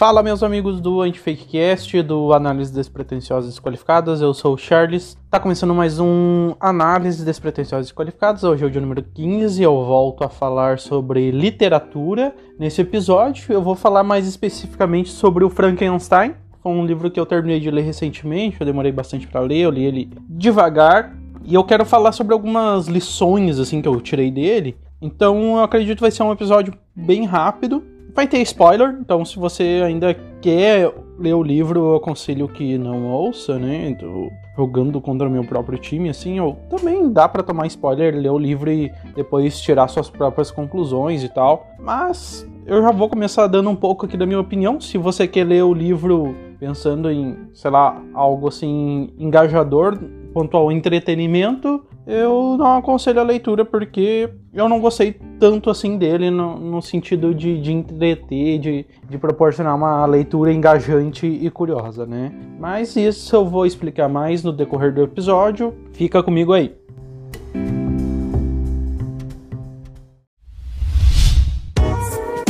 Fala, 0.00 0.22
meus 0.22 0.42
amigos 0.42 0.80
do 0.80 1.02
AntiFakeCast, 1.02 2.00
do 2.00 2.32
Análise 2.32 2.72
Despretensiosas 2.72 3.50
Desqualificadas. 3.50 4.22
Eu 4.22 4.32
sou 4.32 4.54
o 4.54 4.56
Charles. 4.56 5.14
Tá 5.30 5.38
começando 5.38 5.74
mais 5.74 6.00
um 6.00 6.54
Análise 6.58 7.22
Despretensiosas 7.22 7.88
Desqualificadas. 7.88 8.42
Hoje 8.42 8.64
é 8.64 8.66
o 8.66 8.70
dia 8.70 8.80
número 8.80 9.02
15. 9.02 9.62
Eu 9.62 9.84
volto 9.84 10.24
a 10.24 10.30
falar 10.30 10.78
sobre 10.78 11.30
literatura. 11.30 12.34
Nesse 12.58 12.80
episódio, 12.80 13.52
eu 13.52 13.60
vou 13.60 13.74
falar 13.74 14.02
mais 14.02 14.26
especificamente 14.26 15.10
sobre 15.10 15.44
o 15.44 15.50
Frankenstein. 15.50 16.34
Foi 16.62 16.72
um 16.72 16.86
livro 16.86 17.10
que 17.10 17.20
eu 17.20 17.26
terminei 17.26 17.60
de 17.60 17.70
ler 17.70 17.82
recentemente. 17.82 18.56
Eu 18.58 18.64
demorei 18.64 18.92
bastante 18.92 19.26
para 19.26 19.40
ler. 19.40 19.58
Eu 19.58 19.70
li 19.70 19.84
ele 19.84 20.10
devagar. 20.26 21.14
E 21.44 21.54
eu 21.54 21.62
quero 21.62 21.84
falar 21.84 22.12
sobre 22.12 22.32
algumas 22.32 22.86
lições 22.86 23.58
assim 23.58 23.82
que 23.82 23.88
eu 23.88 24.00
tirei 24.00 24.30
dele. 24.30 24.78
Então, 24.98 25.58
eu 25.58 25.62
acredito 25.62 25.96
que 25.96 26.02
vai 26.04 26.10
ser 26.10 26.22
um 26.22 26.32
episódio 26.32 26.72
bem 26.96 27.26
rápido 27.26 27.84
Vai 28.14 28.26
ter 28.26 28.38
spoiler, 28.42 28.96
então 29.00 29.24
se 29.24 29.38
você 29.38 29.82
ainda 29.84 30.14
quer 30.40 30.92
ler 31.18 31.34
o 31.34 31.42
livro, 31.42 31.80
eu 31.80 31.96
aconselho 31.96 32.48
que 32.48 32.78
não 32.78 33.06
ouça, 33.06 33.58
né? 33.58 33.94
Tô 33.98 34.30
jogando 34.56 35.00
contra 35.00 35.28
o 35.28 35.30
meu 35.30 35.44
próprio 35.44 35.78
time, 35.78 36.08
assim, 36.08 36.40
ou 36.40 36.54
também 36.68 37.12
dá 37.12 37.28
para 37.28 37.42
tomar 37.42 37.66
spoiler, 37.66 38.14
ler 38.14 38.30
o 38.30 38.38
livro 38.38 38.70
e 38.70 38.90
depois 39.14 39.60
tirar 39.60 39.88
suas 39.88 40.08
próprias 40.08 40.50
conclusões 40.50 41.22
e 41.22 41.28
tal. 41.28 41.66
Mas 41.78 42.48
eu 42.66 42.82
já 42.82 42.90
vou 42.90 43.08
começar 43.08 43.46
dando 43.46 43.70
um 43.70 43.76
pouco 43.76 44.06
aqui 44.06 44.16
da 44.16 44.26
minha 44.26 44.40
opinião. 44.40 44.80
Se 44.80 44.96
você 44.96 45.28
quer 45.28 45.44
ler 45.44 45.62
o 45.62 45.74
livro 45.74 46.34
pensando 46.58 47.10
em, 47.10 47.36
sei 47.52 47.70
lá, 47.70 48.02
algo 48.14 48.48
assim 48.48 49.10
engajador 49.18 49.98
quanto 50.32 50.56
ao 50.56 50.70
entretenimento, 50.70 51.84
eu 52.10 52.56
não 52.58 52.78
aconselho 52.78 53.20
a 53.20 53.22
leitura 53.22 53.64
porque 53.64 54.28
eu 54.52 54.68
não 54.68 54.80
gostei 54.80 55.16
tanto 55.38 55.70
assim 55.70 55.96
dele 55.96 56.28
no, 56.28 56.58
no 56.58 56.82
sentido 56.82 57.32
de, 57.32 57.60
de 57.60 57.72
entreter, 57.72 58.58
de, 58.58 58.86
de 59.08 59.18
proporcionar 59.18 59.76
uma 59.76 60.04
leitura 60.06 60.52
engajante 60.52 61.26
e 61.26 61.48
curiosa, 61.50 62.04
né? 62.04 62.32
Mas 62.58 62.96
isso 62.96 63.36
eu 63.36 63.46
vou 63.46 63.64
explicar 63.64 64.08
mais 64.08 64.42
no 64.42 64.52
decorrer 64.52 64.92
do 64.92 65.02
episódio. 65.02 65.72
Fica 65.92 66.22
comigo 66.22 66.52
aí. 66.52 66.74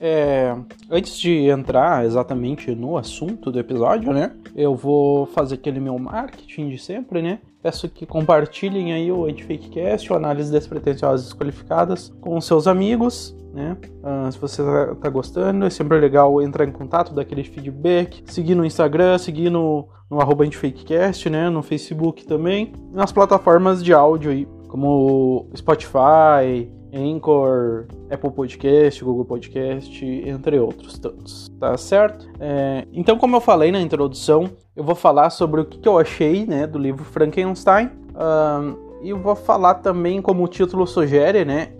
é, 0.00 0.56
antes 0.90 1.18
de 1.18 1.50
entrar 1.50 2.06
exatamente 2.06 2.74
no 2.74 2.96
assunto 2.96 3.52
do 3.52 3.58
episódio, 3.58 4.14
né? 4.14 4.32
Eu 4.56 4.74
vou 4.74 5.26
fazer 5.26 5.56
aquele 5.56 5.78
meu 5.78 5.98
marketing 5.98 6.70
de 6.70 6.78
sempre, 6.78 7.20
né? 7.20 7.38
Peço 7.62 7.86
que 7.86 8.06
compartilhem 8.06 8.94
aí 8.94 9.12
o 9.12 9.26
Antifakecast, 9.26 10.10
o 10.10 10.16
Análise 10.16 10.50
Despretensiosas 10.50 11.26
Desqualificadas, 11.26 12.10
com 12.18 12.40
seus 12.40 12.66
amigos, 12.66 13.36
né? 13.52 13.76
Uh, 14.02 14.32
se 14.32 14.38
você 14.38 14.62
tá, 14.62 14.94
tá, 14.94 15.10
gostando, 15.10 15.66
é 15.66 15.70
sempre 15.70 16.00
legal 16.00 16.40
entrar 16.40 16.64
em 16.64 16.72
contato, 16.72 17.12
dar 17.12 17.20
aquele 17.20 17.44
feedback, 17.44 18.22
seguir 18.24 18.54
no 18.54 18.64
Instagram, 18.64 19.18
seguir 19.18 19.50
no, 19.50 19.86
no 20.10 20.18
arroba 20.18 20.44
Antifakecast, 20.44 21.28
né? 21.28 21.50
No 21.50 21.62
Facebook 21.62 22.26
também, 22.26 22.72
nas 22.90 23.12
plataformas 23.12 23.84
de 23.84 23.92
áudio 23.92 24.30
aí, 24.30 24.48
como 24.66 25.50
Spotify, 25.54 26.70
Anchor, 26.92 27.86
Apple 28.10 28.30
Podcast, 28.30 29.04
Google 29.04 29.24
Podcast, 29.24 30.04
entre 30.04 30.58
outros 30.58 30.98
tantos, 30.98 31.48
tá 31.58 31.76
certo? 31.76 32.28
É, 32.38 32.86
então, 32.92 33.16
como 33.18 33.36
eu 33.36 33.40
falei 33.40 33.70
na 33.70 33.80
introdução, 33.80 34.50
eu 34.74 34.84
vou 34.84 34.94
falar 34.94 35.30
sobre 35.30 35.60
o 35.60 35.64
que, 35.64 35.88
eu 35.88 35.98
achei 35.98 36.46
né, 36.46 36.66
do 36.66 36.78
livro 36.78 37.04
Frankenstein 37.04 37.90
um, 38.14 38.90
e 39.02 39.12
vou 39.12 39.34
falar 39.34 39.74
também, 39.74 40.20
como 40.20 40.44
o 40.44 40.48
título 40.48 40.86
sugere, 40.86 41.44
né, 41.44 41.72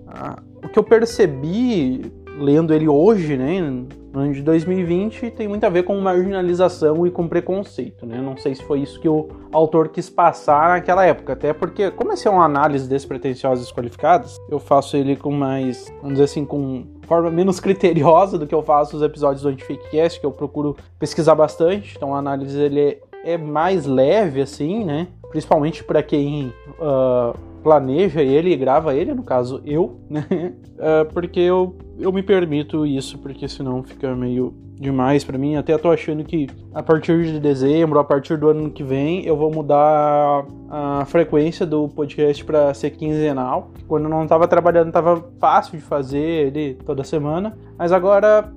o 0.65 0.69
que 0.69 0.79
eu 0.79 0.85
percebi 0.85 2.13
lendo 2.39 2.73
ele 2.73 2.89
hoje, 2.89 3.37
né, 3.37 3.85
no 4.13 4.21
ano 4.21 4.33
de 4.33 4.43
2020 4.43 5.31
tem 5.31 5.47
muito 5.47 5.65
a 5.65 5.69
ver 5.69 5.85
com 5.85 5.99
marginalização 6.01 7.07
e 7.07 7.11
com 7.11 7.29
preconceito, 7.29 8.05
né? 8.05 8.21
Não 8.21 8.37
sei 8.37 8.55
se 8.55 8.63
foi 8.65 8.81
isso 8.81 9.01
que 9.01 9.09
o 9.09 9.29
autor 9.53 9.89
quis 9.89 10.11
passar 10.11 10.71
naquela 10.71 11.05
época, 11.05 11.33
até 11.33 11.53
porque, 11.53 11.91
como 11.93 12.13
esse 12.13 12.27
é 12.27 12.31
uma 12.31 12.45
análise 12.45 12.89
despretensiosas 12.89 13.65
e 13.65 13.67
desqualificadas, 13.67 14.37
eu 14.51 14.59
faço 14.59 14.97
ele 14.97 15.15
com 15.17 15.31
mais, 15.31 15.93
vamos 16.01 16.15
dizer 16.15 16.25
assim, 16.25 16.45
com 16.45 16.87
forma 17.03 17.31
menos 17.31 17.59
criteriosa 17.61 18.37
do 18.37 18.47
que 18.47 18.55
eu 18.55 18.63
faço 18.63 18.97
os 18.97 19.03
episódios 19.03 19.43
do 19.43 19.49
Antifakecast, 19.49 20.19
que 20.19 20.27
eu 20.27 20.33
procuro 20.33 20.77
pesquisar 20.99 21.35
bastante, 21.35 21.95
então 21.97 22.15
a 22.15 22.19
análise 22.19 22.59
ele 22.59 22.81
é, 22.81 22.99
é 23.25 23.39
mais 23.39 23.87
leve, 23.87 24.41
assim, 24.41 24.85
né? 24.85 25.07
Principalmente 25.31 25.85
para 25.85 26.03
quem 26.03 26.53
uh, 26.81 27.39
planeja 27.63 28.23
ele 28.23 28.51
e 28.51 28.57
grava 28.57 28.95
ele, 28.95 29.15
no 29.15 29.23
caso 29.23 29.63
eu, 29.65 30.01
né? 30.09 30.27
Uh, 30.31 31.07
porque 31.15 31.39
eu 31.39 31.77
eu 32.01 32.13
me 32.13 32.23
permito 32.23 32.87
isso, 32.87 33.19
porque 33.19 33.47
senão 33.47 33.83
fica 33.83 34.15
meio 34.15 34.55
demais 34.81 35.23
para 35.23 35.37
mim. 35.37 35.57
Até 35.57 35.77
tô 35.77 35.91
achando 35.91 36.25
que 36.25 36.49
a 36.75 36.83
partir 36.83 37.25
de 37.25 37.39
dezembro, 37.39 37.99
a 37.99 38.05
partir 38.05 38.39
do 38.39 38.49
ano 38.49 38.71
que 38.71 38.83
vem, 38.83 39.25
eu 39.27 39.37
vou 39.37 39.53
mudar 39.53 40.47
a 40.71 41.05
frequência 41.05 41.67
do 41.67 41.89
podcast 41.89 42.43
para 42.45 42.73
ser 42.73 42.91
quinzenal. 42.91 43.71
Quando 43.87 44.05
eu 44.05 44.11
não 44.11 44.27
tava 44.27 44.49
trabalhando, 44.49 44.91
tava 44.91 45.23
fácil 45.39 45.79
de 45.79 45.85
fazer 45.85 46.47
ele 46.47 46.75
toda 46.87 47.05
semana. 47.05 47.57
Mas 47.79 47.93
agora, 47.93 48.51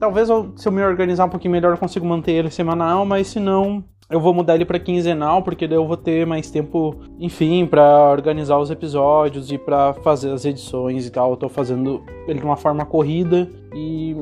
talvez 0.00 0.28
eu, 0.28 0.52
se 0.56 0.66
eu 0.66 0.72
me 0.72 0.82
organizar 0.82 1.24
um 1.24 1.30
pouquinho 1.30 1.52
melhor, 1.52 1.72
eu 1.72 1.78
consigo 1.78 2.04
manter 2.04 2.32
ele 2.32 2.50
semanal, 2.50 3.06
mas 3.06 3.28
se 3.28 3.38
não, 3.38 3.84
eu 4.10 4.20
vou 4.20 4.32
mudar 4.32 4.54
ele 4.54 4.64
para 4.64 4.78
quinzenal, 4.78 5.42
porque 5.42 5.66
daí 5.66 5.76
eu 5.76 5.86
vou 5.86 5.96
ter 5.96 6.26
mais 6.26 6.50
tempo, 6.50 6.94
enfim, 7.18 7.66
para 7.66 8.10
organizar 8.10 8.58
os 8.58 8.70
episódios 8.70 9.52
e 9.52 9.58
para 9.58 9.92
fazer 9.94 10.32
as 10.32 10.44
edições 10.44 11.06
e 11.06 11.10
tal. 11.10 11.32
Eu 11.32 11.36
tô 11.36 11.48
fazendo 11.48 12.02
ele 12.26 12.38
de 12.38 12.44
uma 12.44 12.56
forma 12.56 12.86
corrida 12.86 13.50
e 13.74 14.16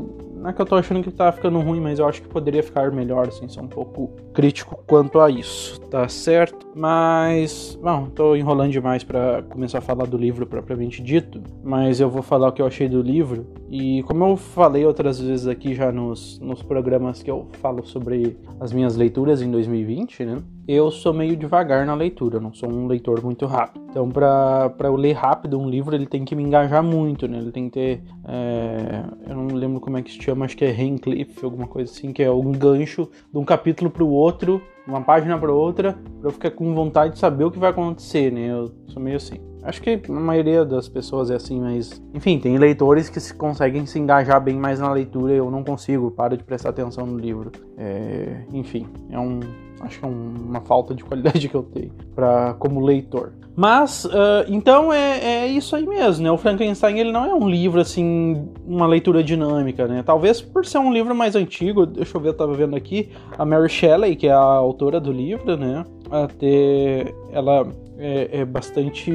não 0.46 0.50
é 0.50 0.54
que 0.54 0.62
eu 0.62 0.66
tô 0.66 0.76
achando 0.76 1.02
que 1.02 1.10
tá 1.10 1.32
ficando 1.32 1.58
ruim, 1.58 1.80
mas 1.80 1.98
eu 1.98 2.06
acho 2.06 2.22
que 2.22 2.28
poderia 2.28 2.62
ficar 2.62 2.92
melhor, 2.92 3.26
assim, 3.26 3.48
ser 3.48 3.58
um 3.58 3.66
pouco 3.66 4.12
crítico 4.32 4.80
quanto 4.86 5.18
a 5.18 5.28
isso, 5.28 5.80
tá 5.90 6.08
certo? 6.08 6.68
Mas, 6.72 7.76
bom, 7.82 8.06
tô 8.10 8.36
enrolando 8.36 8.70
demais 8.70 9.02
para 9.02 9.42
começar 9.42 9.78
a 9.78 9.80
falar 9.80 10.06
do 10.06 10.16
livro 10.16 10.46
propriamente 10.46 11.02
dito, 11.02 11.42
mas 11.64 11.98
eu 11.98 12.08
vou 12.08 12.22
falar 12.22 12.46
o 12.46 12.52
que 12.52 12.62
eu 12.62 12.66
achei 12.66 12.88
do 12.88 13.02
livro. 13.02 13.44
E 13.68 14.04
como 14.04 14.24
eu 14.24 14.36
falei 14.36 14.86
outras 14.86 15.20
vezes 15.20 15.48
aqui 15.48 15.74
já 15.74 15.90
nos, 15.90 16.38
nos 16.38 16.62
programas 16.62 17.24
que 17.24 17.30
eu 17.30 17.48
falo 17.60 17.84
sobre 17.84 18.38
as 18.60 18.72
minhas 18.72 18.94
leituras 18.94 19.42
em 19.42 19.50
2020, 19.50 20.24
né? 20.24 20.42
Eu 20.68 20.90
sou 20.90 21.14
meio 21.14 21.36
devagar 21.36 21.86
na 21.86 21.94
leitura, 21.94 22.40
não 22.40 22.52
sou 22.52 22.68
um 22.68 22.86
leitor 22.86 23.22
muito 23.22 23.46
rápido. 23.46 23.86
Então, 23.88 24.10
para 24.10 24.74
eu 24.80 24.96
ler 24.96 25.12
rápido 25.12 25.58
um 25.58 25.68
livro, 25.68 25.94
ele 25.94 26.06
tem 26.06 26.24
que 26.24 26.34
me 26.34 26.42
engajar 26.42 26.82
muito, 26.82 27.28
né? 27.28 27.38
Ele 27.38 27.52
tem 27.52 27.68
que 27.68 27.70
ter. 27.70 28.02
É, 28.26 29.04
eu 29.28 29.36
não 29.36 29.46
lembro 29.54 29.80
como 29.80 29.96
é 29.96 30.02
que 30.02 30.10
se 30.10 30.20
chama, 30.20 30.44
acho 30.44 30.56
que 30.56 30.64
é 30.64 30.82
Hencliffe, 30.82 31.44
alguma 31.44 31.66
coisa 31.66 31.90
assim, 31.90 32.12
que 32.12 32.22
é 32.22 32.30
um 32.30 32.52
gancho 32.52 33.08
de 33.32 33.38
um 33.38 33.44
capítulo 33.44 33.90
para 33.90 34.02
o 34.02 34.10
outro, 34.10 34.60
uma 34.86 35.00
página 35.00 35.38
para 35.38 35.52
outra, 35.52 35.92
para 36.20 36.28
eu 36.28 36.32
ficar 36.32 36.50
com 36.50 36.74
vontade 36.74 37.14
de 37.14 37.18
saber 37.20 37.44
o 37.44 37.50
que 37.50 37.58
vai 37.58 37.70
acontecer, 37.70 38.32
né? 38.32 38.50
Eu 38.50 38.72
sou 38.88 39.00
meio 39.00 39.16
assim. 39.16 39.36
Acho 39.62 39.82
que 39.82 40.00
a 40.08 40.12
maioria 40.12 40.64
das 40.64 40.88
pessoas 40.88 41.30
é 41.30 41.34
assim, 41.34 41.60
mas 41.60 42.00
enfim, 42.14 42.38
tem 42.38 42.56
leitores 42.56 43.08
que 43.08 43.18
se 43.18 43.34
conseguem 43.34 43.84
se 43.86 43.98
engajar 43.98 44.40
bem 44.40 44.56
mais 44.56 44.78
na 44.78 44.92
leitura. 44.92 45.32
Eu 45.32 45.50
não 45.50 45.64
consigo, 45.64 46.10
paro 46.10 46.36
de 46.36 46.44
prestar 46.44 46.70
atenção 46.70 47.06
no 47.06 47.18
livro. 47.18 47.50
É, 47.76 48.44
enfim, 48.52 48.86
é 49.10 49.18
um, 49.18 49.40
acho 49.80 49.98
que 49.98 50.04
é 50.04 50.08
uma 50.08 50.60
falta 50.60 50.94
de 50.94 51.04
qualidade 51.04 51.48
que 51.48 51.54
eu 51.54 51.62
tenho 51.62 51.92
para 52.14 52.54
como 52.54 52.80
leitor. 52.80 53.32
Mas, 53.54 54.04
uh, 54.04 54.44
então 54.48 54.92
é, 54.92 55.18
é, 55.18 55.46
isso 55.46 55.74
aí 55.74 55.86
mesmo, 55.86 56.22
né? 56.22 56.30
O 56.30 56.36
Frankenstein 56.36 56.98
ele 56.98 57.10
não 57.10 57.24
é 57.24 57.34
um 57.34 57.48
livro, 57.48 57.80
assim, 57.80 58.46
uma 58.66 58.86
leitura 58.86 59.24
dinâmica, 59.24 59.88
né? 59.88 60.02
Talvez 60.04 60.42
por 60.42 60.66
ser 60.66 60.76
um 60.76 60.92
livro 60.92 61.14
mais 61.14 61.34
antigo, 61.34 61.86
deixa 61.86 62.18
eu 62.18 62.20
ver, 62.20 62.28
eu 62.28 62.34
tava 62.34 62.52
vendo 62.52 62.76
aqui, 62.76 63.08
a 63.38 63.46
Mary 63.46 63.70
Shelley, 63.70 64.14
que 64.14 64.26
é 64.26 64.32
a 64.32 64.38
autora 64.38 65.00
do 65.00 65.10
livro, 65.10 65.56
né? 65.56 65.86
Até 66.10 67.14
ela 67.32 67.66
é, 67.98 68.40
é 68.40 68.44
bastante 68.44 69.10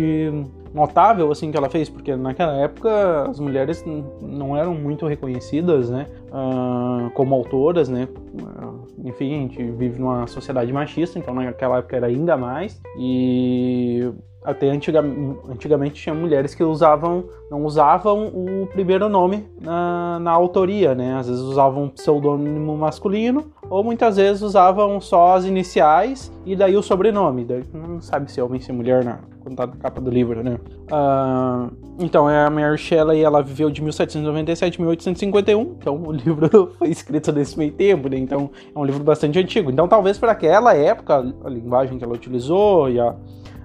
notável 0.73 1.31
assim 1.31 1.51
que 1.51 1.57
ela 1.57 1.69
fez, 1.69 1.89
porque 1.89 2.15
naquela 2.15 2.55
época 2.57 3.29
as 3.29 3.39
mulheres 3.39 3.83
não 4.21 4.55
eram 4.55 4.73
muito 4.73 5.05
reconhecidas, 5.07 5.89
né, 5.89 6.07
uh, 6.27 7.09
como 7.11 7.35
autoras, 7.35 7.89
né. 7.89 8.07
Uh, 8.33 8.81
enfim, 9.03 9.33
a 9.33 9.37
gente 9.39 9.63
vive 9.71 9.99
numa 9.99 10.27
sociedade 10.27 10.71
machista, 10.71 11.17
então 11.17 11.33
naquela 11.33 11.79
época 11.79 11.95
era 11.95 12.07
ainda 12.07 12.37
mais. 12.37 12.79
E 12.97 14.11
até 14.43 14.69
antiga, 14.69 15.03
antigamente 15.49 16.01
tinha 16.01 16.15
mulheres 16.15 16.55
que 16.55 16.63
usavam, 16.63 17.25
não 17.49 17.63
usavam 17.63 18.27
o 18.27 18.67
primeiro 18.71 19.07
nome 19.07 19.45
na, 19.61 20.19
na 20.19 20.31
autoria, 20.31 20.95
né? 20.95 21.15
Às 21.15 21.27
vezes 21.27 21.41
usavam 21.43 21.83
um 21.83 21.89
pseudônimo 21.89 22.75
masculino, 22.75 23.51
ou 23.69 23.83
muitas 23.83 24.17
vezes 24.17 24.41
usavam 24.41 24.99
só 24.99 25.35
as 25.35 25.45
iniciais 25.45 26.31
e 26.43 26.55
daí 26.55 26.75
o 26.75 26.81
sobrenome. 26.81 27.45
Daí 27.45 27.63
não 27.71 28.01
sabe 28.01 28.31
se 28.31 28.39
é 28.39 28.43
homem 28.43 28.59
se 28.59 28.71
é 28.71 28.73
mulher 28.73 29.03
na, 29.03 29.19
quando 29.41 29.55
tá 29.55 29.67
na 29.67 29.75
capa 29.75 30.01
do 30.01 30.09
livro, 30.09 30.43
né? 30.43 30.57
Uh, 30.91 31.71
então, 31.99 32.27
é 32.27 32.43
a 32.43 32.49
Mary 32.49 32.79
Shelley, 32.79 33.23
ela 33.23 33.43
viveu 33.43 33.69
de 33.69 33.81
1797 33.83 34.77
a 34.77 34.81
1851, 34.81 35.61
então 35.79 36.01
o 36.03 36.11
livro 36.11 36.71
foi 36.79 36.89
escrito 36.89 37.31
nesse 37.31 37.57
meio 37.59 37.71
tempo, 37.71 38.09
né? 38.09 38.17
Então 38.17 38.49
é 38.73 38.79
um 38.79 38.83
livro 38.83 39.03
bastante 39.03 39.37
antigo. 39.37 39.69
Então 39.69 39.87
talvez 39.87 40.17
para 40.17 40.31
aquela 40.31 40.75
época, 40.75 41.23
a 41.45 41.49
linguagem 41.49 41.99
que 41.99 42.03
ela 42.03 42.13
utilizou 42.15 42.89
e 42.89 42.99
a 42.99 43.15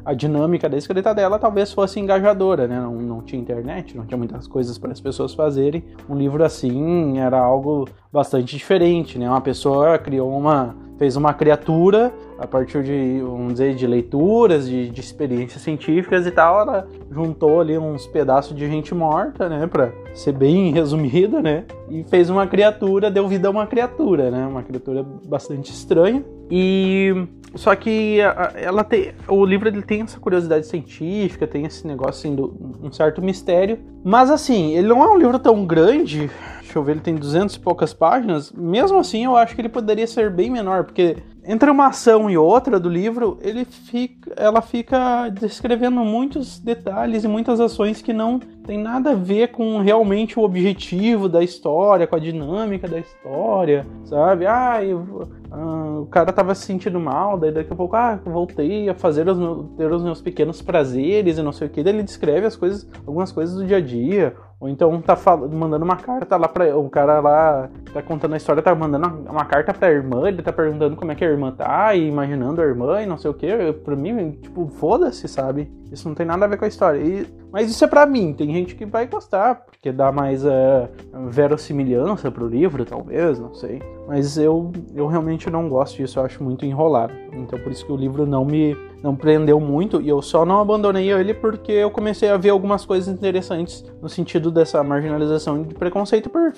a 0.06 0.14
dinâmica 0.14 0.68
da 0.68 0.76
escrita 0.76 1.12
dela 1.12 1.36
talvez 1.36 1.72
fosse 1.72 1.98
engajadora, 1.98 2.68
né? 2.68 2.80
Não, 2.80 2.94
não 2.94 3.22
tinha 3.22 3.42
internet, 3.42 3.96
não 3.96 4.06
tinha 4.06 4.16
muitas 4.16 4.46
coisas 4.46 4.78
para 4.78 4.92
as 4.92 5.00
pessoas 5.00 5.34
fazerem. 5.34 5.82
Um 6.08 6.14
livro 6.14 6.44
assim 6.44 7.18
era 7.18 7.40
algo 7.40 7.88
bastante 8.12 8.56
diferente, 8.56 9.18
né? 9.18 9.28
Uma 9.28 9.40
pessoa 9.40 9.98
criou 9.98 10.30
uma 10.30 10.76
fez 10.96 11.16
uma 11.16 11.34
criatura 11.34 12.12
a 12.38 12.46
partir 12.46 12.82
de, 12.82 13.20
vamos 13.20 13.54
dizer, 13.54 13.74
de 13.74 13.86
leituras, 13.86 14.68
de, 14.68 14.88
de 14.88 15.00
experiências 15.00 15.62
científicas 15.62 16.26
e 16.26 16.30
tal, 16.30 16.60
ela 16.60 16.88
juntou 17.10 17.60
ali 17.60 17.76
uns 17.76 18.06
pedaços 18.06 18.56
de 18.56 18.66
gente 18.66 18.94
morta, 18.94 19.48
né, 19.48 19.66
para 19.66 19.92
ser 20.14 20.32
bem 20.32 20.72
resumida, 20.72 21.42
né, 21.42 21.64
e 21.90 22.02
fez 22.04 22.30
uma 22.30 22.46
criatura, 22.46 23.10
deu 23.10 23.28
vida 23.28 23.48
a 23.48 23.50
uma 23.50 23.66
criatura, 23.66 24.30
né, 24.30 24.46
uma 24.46 24.62
criatura 24.62 25.02
bastante 25.02 25.70
estranha. 25.70 26.24
E 26.50 27.26
só 27.56 27.74
que 27.74 28.18
ela 28.54 28.84
tem, 28.84 29.12
o 29.28 29.44
livro 29.44 29.68
ele 29.68 29.82
tem 29.82 30.02
essa 30.02 30.20
curiosidade 30.20 30.66
científica, 30.66 31.46
tem 31.46 31.64
esse 31.64 31.86
negócio 31.86 32.28
assim, 32.28 32.34
do, 32.34 32.76
um 32.82 32.92
certo 32.92 33.22
mistério, 33.22 33.78
mas 34.04 34.30
assim, 34.30 34.74
ele 34.74 34.86
não 34.86 35.02
é 35.02 35.08
um 35.08 35.18
livro 35.18 35.38
tão 35.38 35.64
grande. 35.64 36.30
Deixa 36.60 36.78
eu 36.78 36.82
ver, 36.82 36.92
ele 36.92 37.00
tem 37.00 37.14
200 37.14 37.54
e 37.54 37.60
poucas 37.60 37.94
páginas. 37.94 38.52
Mesmo 38.52 38.98
assim, 38.98 39.24
eu 39.24 39.36
acho 39.36 39.54
que 39.54 39.60
ele 39.60 39.68
poderia 39.68 40.06
ser 40.06 40.30
bem 40.30 40.50
menor, 40.50 40.84
porque 40.84 41.16
entre 41.48 41.70
uma 41.70 41.86
ação 41.86 42.28
e 42.28 42.36
outra 42.36 42.78
do 42.80 42.88
livro, 42.88 43.38
ele 43.40 43.64
fica, 43.64 44.32
ela 44.36 44.60
fica 44.60 45.28
descrevendo 45.28 46.04
muitos 46.04 46.58
detalhes 46.58 47.22
e 47.22 47.28
muitas 47.28 47.60
ações 47.60 48.02
que 48.02 48.12
não 48.12 48.38
tem 48.38 48.76
nada 48.76 49.12
a 49.12 49.14
ver 49.14 49.52
com 49.52 49.78
realmente 49.78 50.38
o 50.38 50.42
objetivo 50.42 51.28
da 51.28 51.44
história, 51.44 52.06
com 52.06 52.16
a 52.16 52.18
dinâmica 52.18 52.88
da 52.88 52.98
história, 52.98 53.86
sabe? 54.04 54.44
Ah, 54.44 54.82
eu, 54.82 55.28
ah 55.56 56.00
o 56.00 56.06
cara 56.06 56.32
tava 56.32 56.54
se 56.54 56.66
sentindo 56.66 57.00
mal, 57.00 57.38
daí 57.38 57.50
daqui 57.50 57.72
a 57.72 57.76
pouco, 57.76 57.96
ah, 57.96 58.20
voltei 58.24 58.88
a 58.88 58.94
fazer 58.94 59.28
os 59.28 59.38
meus, 59.38 59.66
ter 59.76 59.90
os 59.90 60.02
meus 60.02 60.20
pequenos 60.20 60.60
prazeres 60.60 61.38
e 61.38 61.42
não 61.42 61.52
sei 61.52 61.66
o 61.66 61.70
que. 61.70 61.82
Daí 61.82 61.94
ele 61.94 62.02
descreve 62.02 62.46
as 62.46 62.54
coisas, 62.54 62.88
algumas 63.06 63.32
coisas 63.32 63.56
do 63.56 63.64
dia 63.64 63.78
a 63.78 63.80
dia, 63.80 64.36
ou 64.58 64.68
então 64.70 65.00
tá 65.02 65.14
falando, 65.14 65.54
mandando 65.54 65.84
uma 65.84 65.96
carta 65.96 66.36
lá 66.36 66.48
pra. 66.48 66.76
O 66.76 66.88
cara 66.88 67.20
lá 67.20 67.68
tá 67.92 68.02
contando 68.02 68.34
a 68.34 68.36
história, 68.38 68.62
tá 68.62 68.74
mandando 68.74 69.30
uma 69.30 69.44
carta 69.44 69.74
pra 69.74 69.90
irmã, 69.90 70.26
ele 70.26 70.42
tá 70.42 70.50
perguntando 70.50 70.96
como 70.96 71.12
é 71.12 71.14
que 71.14 71.24
a 71.24 71.28
irmã 71.28 71.52
tá, 71.52 71.94
e 71.94 72.08
imaginando 72.08 72.62
a 72.62 72.64
irmã 72.64 73.02
e 73.02 73.06
não 73.06 73.18
sei 73.18 73.30
o 73.30 73.34
que. 73.34 73.72
Pra 73.84 73.94
mim, 73.94 74.32
tipo, 74.40 74.66
foda-se, 74.68 75.28
sabe? 75.28 75.70
Isso 75.92 76.08
não 76.08 76.14
tem 76.14 76.24
nada 76.24 76.46
a 76.46 76.48
ver 76.48 76.56
com 76.56 76.64
a 76.64 76.68
história. 76.68 76.98
E, 76.98 77.26
mas 77.52 77.70
isso 77.70 77.84
é 77.84 77.88
pra 77.88 78.06
mim, 78.06 78.32
tem 78.32 78.50
gente 78.50 78.74
que 78.74 78.86
vai 78.86 79.06
gostar, 79.06 79.56
porque 79.66 79.92
dá 79.92 80.10
mais 80.10 80.44
uh, 80.44 80.88
verossimilhança 81.28 82.30
pro 82.30 82.48
livro, 82.48 82.84
talvez, 82.84 83.38
não 83.38 83.54
sei. 83.54 83.82
Mas 84.08 84.38
eu, 84.38 84.72
eu 84.94 85.06
realmente 85.06 85.50
não 85.50 85.68
gosto 85.68 85.96
disso, 85.96 86.18
eu 86.18 86.24
acho 86.24 86.42
muito 86.42 86.64
enrolado. 86.64 87.12
Então 87.32 87.58
por 87.58 87.70
isso 87.70 87.84
que 87.84 87.92
o 87.92 87.96
livro 87.96 88.26
não 88.26 88.44
me 88.44 88.74
não 89.06 89.14
prendeu 89.14 89.60
muito 89.60 90.00
e 90.00 90.08
eu 90.08 90.20
só 90.20 90.44
não 90.44 90.60
abandonei 90.60 91.12
ele 91.12 91.32
porque 91.32 91.70
eu 91.70 91.90
comecei 91.90 92.28
a 92.28 92.36
ver 92.36 92.50
algumas 92.50 92.84
coisas 92.84 93.06
interessantes 93.06 93.84
no 94.02 94.08
sentido 94.08 94.50
dessa 94.50 94.82
marginalização 94.82 95.62
de 95.62 95.74
preconceito 95.74 96.28
por 96.28 96.52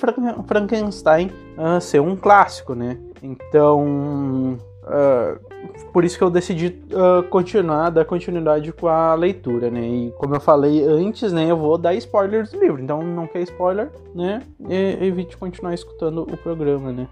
Frankenstein 0.47 1.31
uh, 1.59 1.79
ser 1.79 2.01
um 2.01 2.17
clássico, 2.17 2.75
né? 2.75 2.99
Então 3.23 4.59
Uh, 4.89 5.39
por 5.93 6.03
isso 6.03 6.17
que 6.17 6.25
eu 6.25 6.31
decidi 6.31 6.69
uh, 6.93 7.23
continuar, 7.25 7.91
dar 7.91 8.07
continuidade 8.07 8.73
com 8.73 8.89
a 8.89 9.15
leitura, 9.15 9.71
né? 9.71 9.87
E 9.87 10.11
como 10.13 10.35
eu 10.35 10.41
falei 10.41 10.83
antes, 10.83 11.31
né, 11.31 11.51
eu 11.51 11.59
vou 11.59 11.77
dar 11.77 11.93
spoilers 11.95 12.53
do 12.53 12.59
livro. 12.59 12.81
Então, 12.81 13.03
não 13.03 13.27
quer 13.27 13.43
spoiler, 13.43 13.91
né? 14.15 14.41
E, 14.67 15.05
evite 15.05 15.37
continuar 15.37 15.75
escutando 15.75 16.23
o 16.23 16.37
programa, 16.39 16.91
né? 16.91 17.07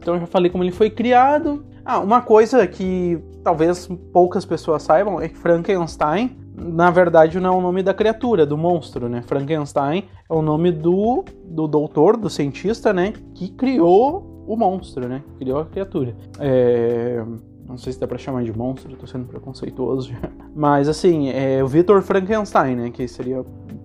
Então, 0.00 0.14
eu 0.14 0.20
já 0.20 0.26
falei 0.26 0.50
como 0.50 0.64
ele 0.64 0.72
foi 0.72 0.90
criado. 0.90 1.64
Ah, 1.84 1.98
uma 1.98 2.22
coisa 2.22 2.66
que 2.66 3.22
talvez 3.42 3.86
poucas 4.10 4.44
pessoas 4.44 4.82
saibam 4.82 5.20
é 5.20 5.28
que 5.28 5.36
Frankenstein, 5.36 6.34
na 6.56 6.90
verdade, 6.90 7.38
não 7.38 7.54
é 7.54 7.56
o 7.56 7.60
nome 7.60 7.82
da 7.82 7.92
criatura, 7.92 8.46
do 8.46 8.56
monstro, 8.56 9.08
né? 9.08 9.22
Frankenstein 9.26 10.04
é 10.28 10.32
o 10.32 10.40
nome 10.40 10.72
do, 10.72 11.24
do 11.44 11.68
doutor, 11.68 12.16
do 12.16 12.30
cientista, 12.30 12.92
né? 12.92 13.12
Que 13.34 13.48
criou 13.50 14.44
o 14.46 14.56
monstro, 14.56 15.06
né? 15.06 15.22
Criou 15.38 15.60
a 15.60 15.66
criatura. 15.66 16.16
É... 16.40 17.22
Não 17.66 17.78
sei 17.78 17.92
se 17.92 18.00
dá 18.00 18.06
pra 18.06 18.18
chamar 18.18 18.44
de 18.44 18.56
monstro, 18.56 18.94
tô 18.96 19.06
sendo 19.06 19.26
preconceituoso 19.26 20.10
já. 20.10 20.30
Mas 20.54 20.88
assim, 20.88 21.30
é 21.30 21.62
o 21.62 21.66
Victor 21.66 22.00
Frankenstein, 22.02 22.76
né? 22.76 22.90
Que 22.90 23.08
seria 23.08 23.44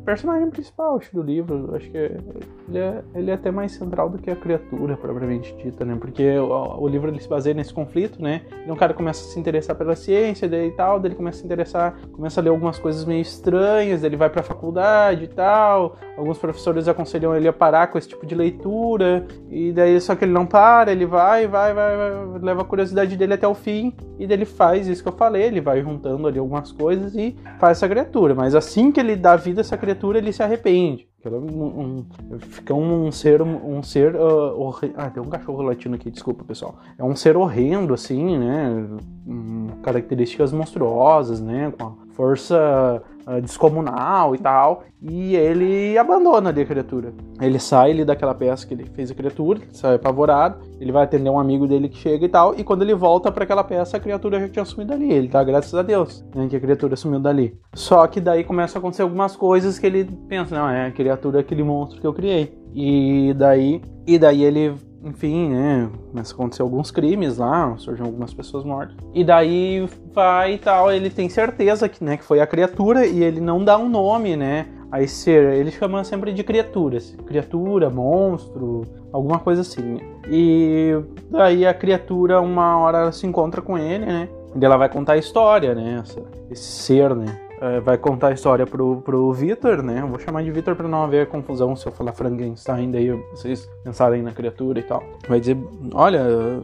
personagem 0.10 0.50
principal 0.50 0.98
acho, 0.98 1.14
do 1.14 1.22
livro. 1.22 1.76
Acho 1.76 1.88
que 1.92 1.98
ele 1.98 2.78
é, 2.78 3.04
ele 3.14 3.30
é 3.30 3.34
até 3.36 3.52
mais 3.52 3.74
central 3.74 4.10
do 4.10 4.18
que 4.18 4.32
a 4.32 4.36
criatura 4.36 4.98
propriamente 4.98 5.56
dita, 5.56 5.86
né? 5.86 5.96
Porque 6.00 6.36
o, 6.40 6.82
o, 6.82 6.88
livro 6.88 7.10
ele 7.10 7.20
se 7.20 7.30
baseia 7.30 7.54
nesse 7.54 7.72
conflito, 7.72 8.20
né? 8.20 8.42
Então 8.64 8.74
o 8.74 8.78
cara 8.78 8.92
começa 8.92 9.24
a 9.24 9.32
se 9.32 9.40
interessar 9.40 9.76
pela 9.76 9.96
ciência 9.96 10.48
e 10.48 10.72
tal, 10.72 11.00
daí 11.00 11.10
ele 11.10 11.16
começa 11.16 11.38
a 11.38 11.42
se 11.42 11.46
interessar, 11.46 11.96
começa 12.12 12.42
a 12.42 12.44
ler 12.44 12.50
algumas 12.50 12.80
coisas 12.80 13.06
meio 13.06 13.22
estranhas, 13.22 14.04
ele 14.04 14.18
vai 14.18 14.32
pra 14.32 14.42
faculdade 14.42 15.26
e 15.26 15.28
tal. 15.28 15.96
Alguns 16.18 16.40
professores 16.40 16.88
aconselham 16.88 17.36
ele 17.36 17.48
a 17.48 17.54
parar 17.54 17.88
com 17.88 17.98
esse 17.98 18.08
tipo 18.08 18.26
de 18.26 18.34
leitura, 18.34 19.28
e 19.48 19.72
daí 19.72 20.00
só 20.02 20.16
que 20.16 20.26
ele 20.26 20.32
não 20.32 20.46
para, 20.46 20.92
ele 20.92 21.06
vai, 21.06 21.48
vai, 21.48 21.72
vai, 21.72 21.98
vai 21.98 22.40
leva 22.42 22.64
a 22.64 22.66
curiosidade 22.66 23.16
dele 23.16 23.36
até 23.36 23.48
o 23.48 23.54
fim, 23.54 23.94
e 24.18 24.26
daí 24.26 24.38
ele 24.38 24.46
faz 24.46 24.88
isso 24.88 25.04
que 25.04 25.10
eu 25.10 25.14
falei, 25.14 25.44
ele 25.44 25.62
vai 25.62 25.82
juntando 25.82 26.28
ali 26.28 26.40
algumas 26.40 26.72
coisas 26.72 27.14
e 27.14 27.36
faz 27.60 27.78
essa 27.78 27.88
criatura. 27.88 28.34
Mas 28.34 28.56
assim 28.56 28.92
que 28.92 29.00
ele 29.00 29.16
dá 29.16 29.36
vida 29.36 29.60
a 29.60 29.64
essa 29.64 29.78
criatura, 29.78 29.99
criatura 30.00 30.18
ele 30.18 30.32
se 30.32 30.42
arrepende. 30.42 31.08
É 31.24 31.30
um, 31.30 32.06
um, 32.32 32.40
fica 32.40 32.74
um 32.74 33.12
ser. 33.12 33.42
Um 33.42 33.84
ser 33.84 34.16
uh, 34.16 34.74
ah, 34.96 35.10
tem 35.10 35.22
um 35.22 35.28
cachorro 35.28 35.62
latino 35.62 35.96
aqui, 35.96 36.10
desculpa 36.10 36.46
pessoal. 36.46 36.80
É 36.98 37.04
um 37.04 37.16
ser 37.16 37.36
horrendo, 37.36 37.94
assim, 37.94 38.38
né? 38.38 38.88
Um, 39.28 39.68
características 39.84 40.54
monstruosas, 40.54 41.42
né? 41.42 41.74
Com 41.78 41.88
a 41.88 41.94
força 42.20 43.02
uh, 43.26 43.42
descomunal 43.42 44.36
e 44.36 44.38
tal. 44.40 44.84
E 45.02 45.38
ele 45.38 45.98
abandona 45.98 46.50
ali 46.50 46.62
a 46.64 46.66
criatura. 46.66 47.14
Ele 47.40 47.58
sai 47.58 47.92
ali 47.92 48.04
daquela 48.04 48.36
peça 48.36 48.68
que 48.68 48.74
ele 48.74 48.84
fez 48.94 49.10
a 49.10 49.16
criatura, 49.16 49.62
sai 49.72 49.96
apavorado. 49.96 50.60
Ele 50.82 50.92
vai 50.92 51.06
atender 51.06 51.30
um 51.30 51.40
amigo 51.40 51.66
dele 51.66 51.88
que 51.88 51.96
chega 51.96 52.26
e 52.26 52.28
tal. 52.28 52.54
E 52.60 52.64
quando 52.66 52.82
ele 52.82 52.94
volta 52.94 53.32
para 53.32 53.46
aquela 53.46 53.64
peça, 53.64 53.96
a 53.96 54.00
criatura 54.02 54.38
já 54.38 54.50
tinha 54.50 54.66
sumido 54.66 54.92
ali. 54.92 55.10
Ele 55.10 55.30
tá 55.30 55.42
graças 55.46 55.74
a 55.74 55.82
Deus, 55.82 56.26
né, 56.36 56.48
que 56.50 56.58
a 56.58 56.60
criatura 56.60 56.98
sumiu 56.98 57.22
dali. 57.22 57.58
Só 57.74 58.06
que 58.06 58.20
daí 58.20 58.44
começa 58.44 58.78
a 58.78 58.80
acontecer 58.80 59.04
algumas 59.04 59.38
coisas 59.38 59.80
que 59.80 59.88
ele 59.88 60.04
pensa, 60.28 60.58
não, 60.58 60.70
é 60.70 60.88
a 60.88 60.92
criatura, 60.92 61.40
aquele 61.40 61.64
monstro 61.64 62.02
que 62.02 62.08
eu 62.08 62.14
criei. 62.14 62.54
E 62.76 63.34
daí, 63.38 63.82
e 64.06 64.20
daí 64.20 64.44
ele 64.44 64.76
enfim, 65.04 65.50
né, 65.50 65.90
começa 66.12 66.34
a 66.34 66.36
acontecer 66.36 66.62
alguns 66.62 66.92
crimes 66.92 67.38
lá, 67.38 67.76
surgem 67.78 68.06
algumas 68.06 68.34
pessoas 68.34 68.64
mortas. 68.64 68.96
E 69.14 69.24
daí 69.24 69.88
vai 70.14 70.56
e 70.56 70.58
tal, 70.58 70.92
ele 70.92 71.10
tem 71.10 71.30
certeza 71.30 71.88
que, 71.88 72.04
né, 72.04 72.18
que 72.18 72.24
foi 72.24 72.40
a 72.40 72.48
criatura 72.48 73.06
e 73.06 73.24
ele 73.24 73.40
não 73.40 73.64
dá 73.64 73.78
um 73.78 73.88
nome, 73.88 74.36
né, 74.36 74.68
a 74.92 75.02
esse 75.02 75.16
ser. 75.16 75.54
Ele 75.54 75.72
chama 75.72 76.04
sempre 76.04 76.34
de 76.34 76.44
criaturas, 76.44 77.16
criatura, 77.26 77.90
monstro, 77.90 78.86
alguma 79.12 79.40
coisa 79.40 79.62
assim. 79.62 80.00
E 80.30 80.98
daí 81.30 81.66
a 81.66 81.74
criatura 81.74 82.42
uma 82.42 82.78
hora 82.78 83.12
se 83.12 83.26
encontra 83.26 83.62
com 83.62 83.78
ele, 83.78 84.06
né, 84.06 84.30
e 84.56 84.66
ela 84.66 84.78
vai 84.78 84.90
contar 84.90 85.14
a 85.14 85.18
história, 85.18 85.74
né, 85.74 86.04
esse 86.50 86.64
ser, 86.64 87.16
né, 87.16 87.49
é, 87.62 87.80
vai 87.80 87.98
contar 87.98 88.30
a 88.30 88.32
história 88.32 88.66
pro, 88.66 89.02
pro 89.02 89.32
Victor, 89.34 89.84
né? 89.84 90.02
Eu 90.02 90.08
vou 90.08 90.20
chamar 90.20 90.44
de 90.44 90.52
Victor 90.52 90.76
pra 90.76 90.88
não 90.88 91.04
haver 91.04 91.28
confusão 91.28 91.76
se 91.76 91.86
eu 91.86 91.92
falar 91.92 92.14
Frankenstein, 92.14 92.92
daí 92.92 93.12
vocês 93.32 93.70
pensarem 93.84 94.22
na 94.22 94.32
criatura 94.32 94.80
e 94.80 94.84
tal. 94.84 95.04
Vai 95.28 95.40
dizer, 95.40 95.58
olha, 95.94 96.64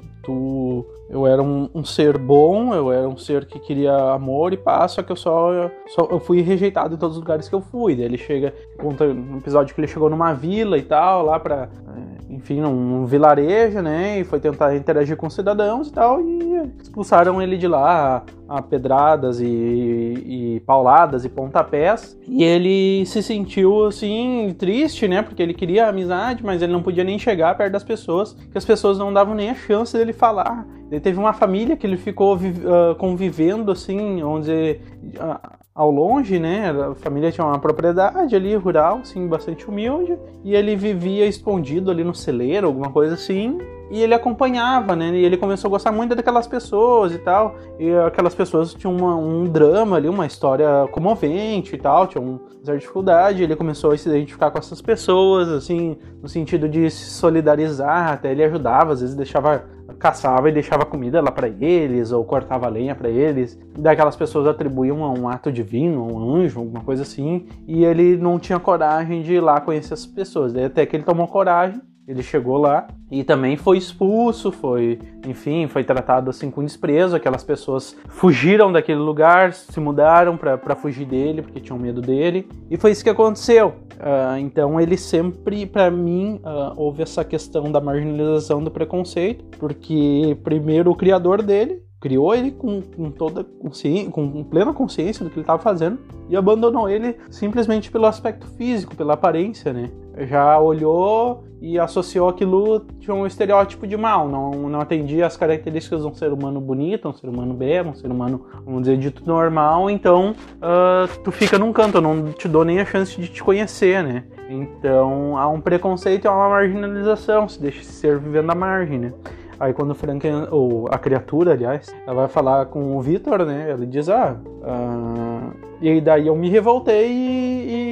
Eu 1.09 1.27
era 1.27 1.41
um, 1.41 1.69
um, 1.73 1.85
ser 1.85 2.17
bom, 2.17 2.73
eu 2.73 2.91
era 2.91 3.07
um 3.07 3.15
ser 3.15 3.45
que 3.45 3.59
queria 3.59 3.95
amor 4.13 4.53
e 4.53 4.57
paz, 4.57 4.93
só 4.93 5.03
que 5.03 5.11
eu 5.11 5.15
só, 5.15 5.69
só 5.87 6.07
eu 6.09 6.19
fui 6.19 6.41
rejeitado 6.41 6.95
em 6.95 6.97
todos 6.97 7.15
os 7.15 7.21
lugares 7.21 7.47
que 7.47 7.53
eu 7.53 7.61
fui. 7.61 7.95
Daí 7.95 8.05
ele 8.05 8.17
chega, 8.17 8.53
conta 8.79 9.05
um 9.05 9.37
episódio 9.37 9.73
que 9.75 9.79
ele 9.79 9.87
chegou 9.87 10.09
numa 10.09 10.33
vila 10.33 10.77
e 10.77 10.81
tal, 10.81 11.23
lá 11.23 11.39
pra, 11.39 11.69
é, 11.95 12.33
enfim, 12.33 12.59
num, 12.59 13.05
vilarejo, 13.05 13.81
né? 13.81 14.19
E 14.19 14.23
foi 14.23 14.39
tentar 14.39 14.75
interagir 14.75 15.15
com 15.15 15.27
os 15.27 15.33
cidadãos 15.33 15.89
e 15.89 15.93
tal, 15.93 16.19
e 16.21 16.71
expulsaram 16.81 17.39
ele 17.39 17.57
de 17.57 17.67
lá 17.67 18.23
a 18.47 18.61
pedradas 18.61 19.39
e, 19.39 19.45
e, 19.45 20.63
pauladas 20.65 21.25
e 21.25 21.29
pontapés. 21.29 22.17
E 22.27 22.43
ele 22.43 23.05
se 23.05 23.21
sentiu 23.21 23.85
assim 23.85 24.55
triste, 24.57 25.07
né? 25.07 25.21
Porque 25.21 25.41
ele 25.41 25.53
queria 25.53 25.87
amizade, 25.87 26.43
mas 26.43 26.61
ele 26.61 26.71
não 26.71 26.81
podia 26.81 27.03
nem 27.03 27.17
chegar 27.17 27.55
perto 27.55 27.73
das 27.73 27.83
pessoas, 27.83 28.33
que 28.33 28.57
as 28.57 28.65
pessoas 28.65 28.97
não 28.97 29.13
davam 29.13 29.35
nem 29.35 29.49
a 29.49 29.55
chance 29.55 29.97
dele 29.97 30.13
falar. 30.15 30.65
Ele 30.89 30.99
teve 30.99 31.19
uma 31.19 31.33
família 31.33 31.77
que 31.77 31.85
ele 31.85 31.97
ficou 31.97 32.35
uh, 32.35 32.95
convivendo 32.97 33.71
assim, 33.71 34.23
onde 34.23 34.79
uh, 35.15 35.57
ao 35.73 35.91
longe, 35.91 36.39
né? 36.39 36.71
A 36.71 36.95
família 36.95 37.31
tinha 37.31 37.45
uma 37.45 37.59
propriedade 37.59 38.35
ali 38.35 38.55
rural, 38.55 38.99
assim, 39.01 39.27
bastante 39.27 39.67
humilde, 39.67 40.17
e 40.43 40.55
ele 40.55 40.75
vivia 40.75 41.25
escondido 41.25 41.91
ali 41.91 42.03
no 42.03 42.15
celeiro, 42.15 42.67
alguma 42.67 42.89
coisa 42.89 43.15
assim 43.15 43.59
e 43.89 44.01
ele 44.01 44.13
acompanhava, 44.13 44.95
né? 44.95 45.09
E 45.15 45.23
ele 45.23 45.37
começou 45.37 45.67
a 45.67 45.71
gostar 45.71 45.91
muito 45.91 46.15
daquelas 46.15 46.47
pessoas 46.47 47.13
e 47.13 47.19
tal. 47.19 47.55
E 47.79 47.93
aquelas 47.95 48.33
pessoas 48.33 48.73
tinham 48.73 48.95
uma, 48.95 49.15
um 49.15 49.45
drama 49.45 49.97
ali, 49.97 50.09
uma 50.09 50.25
história 50.25 50.87
comovente 50.91 51.75
e 51.75 51.77
tal, 51.77 52.07
tinham 52.07 52.23
uma 52.25 52.39
certa 52.63 52.79
dificuldade. 52.79 53.43
Ele 53.43 53.55
começou 53.55 53.91
a 53.91 53.97
se 53.97 54.09
identificar 54.09 54.49
com 54.51 54.57
essas 54.57 54.81
pessoas, 54.81 55.49
assim, 55.49 55.97
no 56.21 56.27
sentido 56.27 56.67
de 56.67 56.89
se 56.89 57.11
solidarizar, 57.11 58.13
até 58.13 58.31
ele 58.31 58.43
ajudava, 58.43 58.93
às 58.93 59.01
vezes 59.01 59.15
deixava 59.15 59.75
caçava 59.99 60.49
e 60.49 60.51
deixava 60.51 60.83
comida 60.83 61.21
lá 61.21 61.31
para 61.31 61.47
eles 61.47 62.11
ou 62.11 62.23
cortava 62.25 62.67
lenha 62.67 62.95
para 62.95 63.09
eles. 63.09 63.57
Daquelas 63.77 64.15
pessoas 64.15 64.47
atribuíam 64.47 65.03
a 65.03 65.11
um 65.11 65.29
ato 65.29 65.51
divino, 65.51 66.01
a 66.01 66.05
um 66.05 66.35
anjo, 66.35 66.59
alguma 66.59 66.83
coisa 66.83 67.03
assim, 67.03 67.45
e 67.67 67.85
ele 67.85 68.17
não 68.17 68.39
tinha 68.39 68.59
coragem 68.59 69.21
de 69.21 69.35
ir 69.35 69.39
lá 69.39 69.61
conhecer 69.61 69.93
essas 69.93 70.05
pessoas. 70.05 70.51
Daí 70.51 70.65
até 70.65 70.85
que 70.85 70.95
ele 70.95 71.03
tomou 71.03 71.27
coragem 71.27 71.81
ele 72.07 72.21
chegou 72.21 72.57
lá 72.57 72.87
e 73.09 73.23
também 73.23 73.57
foi 73.57 73.77
expulso, 73.77 74.51
foi, 74.51 74.99
enfim, 75.25 75.67
foi 75.67 75.83
tratado 75.83 76.29
assim 76.29 76.51
com 76.51 76.63
desprezo. 76.63 77.15
Aquelas 77.15 77.43
pessoas 77.43 77.95
fugiram 78.07 78.71
daquele 78.71 78.99
lugar, 78.99 79.53
se 79.53 79.79
mudaram 79.79 80.37
para 80.37 80.75
fugir 80.75 81.05
dele 81.05 81.41
porque 81.41 81.59
tinham 81.59 81.79
medo 81.79 82.01
dele. 82.01 82.47
E 82.69 82.77
foi 82.77 82.91
isso 82.91 83.03
que 83.03 83.09
aconteceu. 83.09 83.69
Uh, 83.95 84.37
então 84.39 84.79
ele 84.79 84.97
sempre, 84.97 85.65
para 85.65 85.89
mim, 85.89 86.39
uh, 86.43 86.73
houve 86.75 87.01
essa 87.01 87.23
questão 87.23 87.71
da 87.71 87.81
marginalização 87.81 88.63
do 88.63 88.69
preconceito, 88.69 89.45
porque 89.57 90.37
primeiro 90.43 90.91
o 90.91 90.95
criador 90.95 91.41
dele 91.41 91.81
criou 91.99 92.35
ele 92.35 92.51
com, 92.51 92.81
com 92.81 93.09
toda 93.09 93.43
consciência, 93.43 94.11
com 94.11 94.43
plena 94.43 94.71
consciência 94.73 95.23
do 95.23 95.31
que 95.31 95.37
ele 95.37 95.41
estava 95.41 95.61
fazendo 95.61 95.97
e 96.29 96.35
abandonou 96.35 96.87
ele 96.87 97.15
simplesmente 97.31 97.89
pelo 97.89 98.05
aspecto 98.05 98.45
físico, 98.57 98.95
pela 98.95 99.13
aparência, 99.13 99.73
né? 99.73 99.89
Já 100.17 100.59
olhou 100.59 101.43
e 101.61 101.79
associou 101.79 102.29
aquilo 102.29 102.85
de 102.99 103.11
um 103.11 103.25
estereótipo 103.25 103.87
de 103.87 103.97
mal, 103.97 104.27
não, 104.27 104.51
não 104.69 104.79
atendia 104.79 105.25
as 105.25 105.35
características 105.35 106.01
de 106.01 106.07
um 106.07 106.13
ser 106.13 106.31
humano 106.31 106.61
bonito, 106.61 107.09
um 107.09 107.13
ser 107.13 107.27
humano 107.27 107.53
belo, 107.53 107.89
um 107.89 107.95
ser 107.95 108.11
humano, 108.11 108.45
vamos 108.63 108.81
dizer, 108.81 108.97
dito 108.97 109.23
normal, 109.25 109.89
então 109.89 110.35
uh, 110.57 111.21
tu 111.23 111.31
fica 111.31 111.57
num 111.57 111.73
canto, 111.73 111.97
eu 111.97 112.01
não 112.01 112.31
te 112.31 112.47
dou 112.47 112.63
nem 112.63 112.79
a 112.79 112.85
chance 112.85 113.19
de 113.19 113.27
te 113.27 113.43
conhecer, 113.43 114.03
né? 114.03 114.25
Então 114.49 115.37
há 115.37 115.47
um 115.47 115.59
preconceito, 115.59 116.27
há 116.27 116.35
uma 116.35 116.49
marginalização, 116.49 117.49
se 117.49 117.59
deixa 117.59 117.83
ser 117.83 118.19
vivendo 118.19 118.51
à 118.51 118.55
margem, 118.55 118.99
né? 118.99 119.13
Aí 119.59 119.73
quando 119.73 119.91
o 119.91 119.95
Frank, 119.95 120.27
ou 120.51 120.87
a 120.91 120.97
criatura, 120.97 121.53
aliás, 121.53 121.93
ela 122.05 122.21
vai 122.21 122.27
falar 122.27 122.65
com 122.65 122.97
o 122.97 123.01
Victor, 123.01 123.45
né? 123.45 123.71
Ele 123.71 123.85
diz, 123.85 124.09
ah, 124.09 124.37
uh... 124.45 125.53
e 125.81 126.01
daí 126.01 126.27
eu 126.27 126.35
me 126.35 126.49
revoltei 126.49 127.09
e, 127.09 127.69
e, 127.69 127.84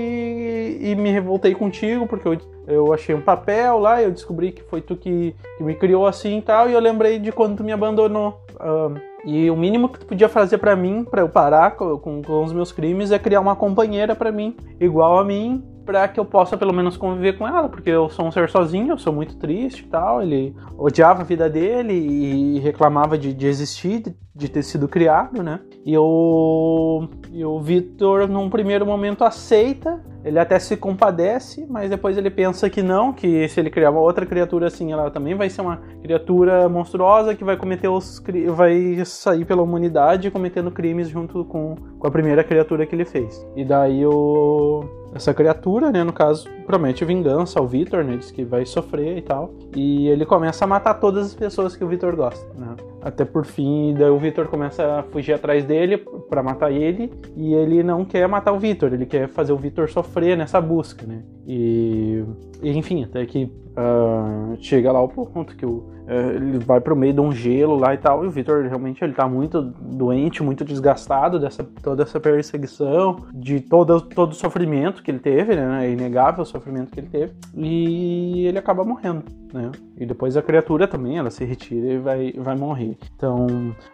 e, 0.92 0.96
me 0.96 1.12
revoltei 1.12 1.54
contigo, 1.54 2.08
porque 2.08 2.28
eu, 2.28 2.38
eu 2.68 2.94
achei 2.94 3.14
um 3.16 3.22
papel 3.22 3.80
lá, 3.80 4.02
eu 4.02 4.12
descobri 4.12 4.52
que 4.52 4.64
foi 4.64 4.82
tu 4.82 4.96
que, 4.96 5.36
que 5.58 5.64
me 5.64 5.76
criou 5.76 6.06
assim 6.06 6.38
e 6.38 6.42
tal, 6.42 6.70
e 6.70 6.74
eu 6.74 6.80
lembrei 6.80 7.20
de 7.20 7.32
quando 7.32 7.58
tu 7.58 7.64
me 7.64 7.72
abandonou. 7.72 8.42
Uh... 8.56 9.14
E 9.26 9.50
o 9.50 9.56
mínimo 9.56 9.88
que 9.88 10.00
tu 10.00 10.06
podia 10.06 10.28
fazer 10.28 10.58
para 10.58 10.76
mim, 10.76 11.06
para 11.06 11.22
eu 11.22 11.30
parar 11.30 11.78
com, 11.78 11.98
com, 11.98 12.22
com, 12.22 12.44
os 12.44 12.52
meus 12.52 12.74
crimes, 12.74 13.10
é 13.10 13.18
criar 13.18 13.40
uma 13.40 13.56
companheira 13.56 14.14
para 14.16 14.34
mim, 14.34 14.56
igual 14.80 15.18
a 15.18 15.24
mim, 15.24 15.64
para 15.86 16.08
que 16.08 16.20
eu 16.20 16.26
possa 16.26 16.58
pelo 16.58 16.74
menos 16.74 16.98
conviver 16.98 17.38
com 17.38 17.48
ela, 17.48 17.70
porque 17.70 17.90
eu 17.90 18.10
sou 18.10 18.26
um 18.26 18.32
ser 18.32 18.50
sozinho, 18.50 18.92
eu 18.92 18.98
sou 18.98 19.14
muito 19.14 19.38
triste 19.38 19.82
e 19.82 19.88
tal. 19.88 20.22
Ele 20.22 20.54
odiava 20.78 21.22
a 21.22 21.26
vida 21.26 21.50
dele 21.50 21.94
e 21.94 22.60
reclamava 22.60 23.18
de, 23.18 23.34
de 23.34 23.48
existir, 23.48 24.02
de, 24.02 24.16
de, 24.36 24.50
ter 24.50 24.64
sido 24.64 24.88
criado, 24.90 25.42
né? 25.42 25.60
E, 25.86 25.94
eu, 25.94 27.10
e 27.32 27.46
o 27.46 27.60
Victor, 27.60 28.28
num 28.28 28.50
primeiro 28.50 28.86
momento, 28.86 29.24
aceita, 29.24 30.04
ele 30.24 30.40
até 30.40 30.58
se 30.58 30.78
compadece, 30.78 31.66
mas 31.70 31.90
depois 31.90 32.18
ele 32.18 32.30
pensa 32.30 32.70
que 32.70 32.82
não, 32.82 33.12
que 33.12 33.48
se 33.48 33.60
ele 33.60 33.70
criar 33.70 33.92
uma 33.92 34.00
outra 34.00 34.26
criatura 34.26 34.68
assim, 34.68 34.92
ela 34.92 35.12
também 35.12 35.36
vai 35.36 35.50
ser 35.50 35.62
uma 35.62 35.78
criatura 36.02 36.70
monstruosa 36.70 37.36
que 37.36 37.44
vai 37.44 37.58
cometer 37.58 37.88
os 37.88 38.22
vai 38.56 39.04
sair 39.06 39.46
pela 39.46 39.62
humanidade 39.62 40.32
cometendo 40.32 40.72
crimes 40.72 41.10
junto 41.10 41.44
com, 41.46 41.76
com 42.00 42.08
a 42.08 42.12
primeira 42.12 42.44
criatura 42.44 42.86
que 42.86 42.96
ele 42.96 43.06
fez. 43.06 43.46
E 43.56 43.66
daí 43.66 44.06
o 44.06 44.84
essa 45.16 45.32
criatura, 45.34 45.92
né, 45.92 46.04
no 46.04 46.12
caso, 46.12 46.50
promete 46.66 47.06
vingança 47.06 47.60
ao 47.60 47.68
Victor, 47.68 48.04
né, 48.04 48.18
diz 48.18 48.32
que 48.32 48.44
vai 48.44 48.66
sofrer 48.66 49.18
e 49.18 49.22
tal. 49.22 49.54
E 49.76 50.08
ele 50.08 50.26
começa 50.26 50.66
a 50.66 50.68
matar 50.68 50.96
todas 50.96 51.28
as 51.28 51.36
pessoas 51.36 51.76
que 51.76 51.84
o 51.84 51.88
Victor 51.88 52.16
gosta, 52.16 52.46
né? 52.56 52.76
Até 53.04 53.26
por 53.26 53.46
fim, 53.46 53.94
daí 53.94 54.10
o 54.10 54.18
Victor 54.18 54.48
começa 54.48 55.00
a 55.00 55.04
fugir 55.04 55.34
atrás 55.34 55.66
dele 55.66 55.98
para 56.30 56.42
matar 56.42 56.72
ele, 56.72 57.12
e 57.36 57.54
ele 57.54 57.84
não 57.84 58.06
quer 58.06 58.28
matar 58.30 58.54
o 58.54 58.60
Victor, 58.60 58.94
ele 58.94 59.06
quer 59.06 59.28
fazer 59.28 59.52
o 59.52 59.58
Victor 59.58 59.90
sofrer 59.90 60.38
nessa 60.38 60.62
busca, 60.62 61.06
né? 61.06 61.22
E 61.46 62.24
enfim, 62.70 63.04
até 63.04 63.26
que 63.26 63.46
uh, 63.46 64.56
chega 64.60 64.92
lá 64.92 65.02
o 65.02 65.08
ponto 65.08 65.56
que 65.56 65.66
o 65.66 65.94
é, 66.06 66.36
ele 66.36 66.60
vai 66.60 66.82
pro 66.82 66.96
meio 66.96 67.14
de 67.14 67.22
um 67.22 67.32
gelo 67.32 67.78
lá 67.78 67.94
e 67.94 67.98
tal, 67.98 68.24
e 68.24 68.28
o 68.28 68.32
Victor 68.32 68.66
realmente 68.66 69.04
ele 69.04 69.14
tá 69.14 69.28
muito 69.28 69.62
doente, 69.62 70.44
muito 70.44 70.66
desgastado 70.66 71.40
dessa 71.40 71.64
toda 71.82 72.04
essa 72.04 72.20
perseguição, 72.20 73.18
de 73.34 73.62
todo, 73.62 74.02
todo 74.02 74.32
o 74.32 74.36
sofrimento 74.36 75.02
que 75.02 75.12
ele 75.12 75.20
teve, 75.20 75.56
né? 75.56 75.86
É 75.86 75.92
inegável 75.92 76.44
o 76.44 76.46
sofrimento 76.46 76.92
que 76.92 77.00
ele 77.00 77.08
teve, 77.08 77.34
e 77.56 78.46
ele 78.46 78.58
acaba 78.58 78.84
morrendo, 78.84 79.24
né? 79.54 79.72
E 79.98 80.06
depois 80.06 80.36
a 80.36 80.42
criatura 80.42 80.88
também, 80.88 81.18
ela 81.18 81.30
se 81.30 81.46
retira 81.46 81.94
e 81.94 81.98
vai, 81.98 82.34
vai 82.34 82.56
morrer. 82.56 82.98
Então, 83.16 83.48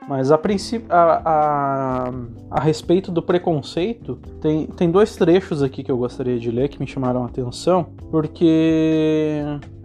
mas 0.08 0.32
a 0.32 0.38
princípio, 0.38 0.88
a, 0.90 1.22
a, 1.24 2.14
a 2.50 2.60
respeito 2.60 3.12
do 3.12 3.22
preconceito, 3.22 4.16
tem, 4.42 4.66
tem 4.66 4.90
dois 4.90 5.16
trechos 5.16 5.62
aqui 5.62 5.84
que 5.84 5.92
eu 5.92 5.98
gostaria 5.98 6.40
de 6.40 6.50
ler 6.50 6.70
que 6.70 6.80
me 6.80 6.88
chamaram 6.88 7.24
a 7.24 7.28
atenção, 7.28 7.88
porque 8.10 8.46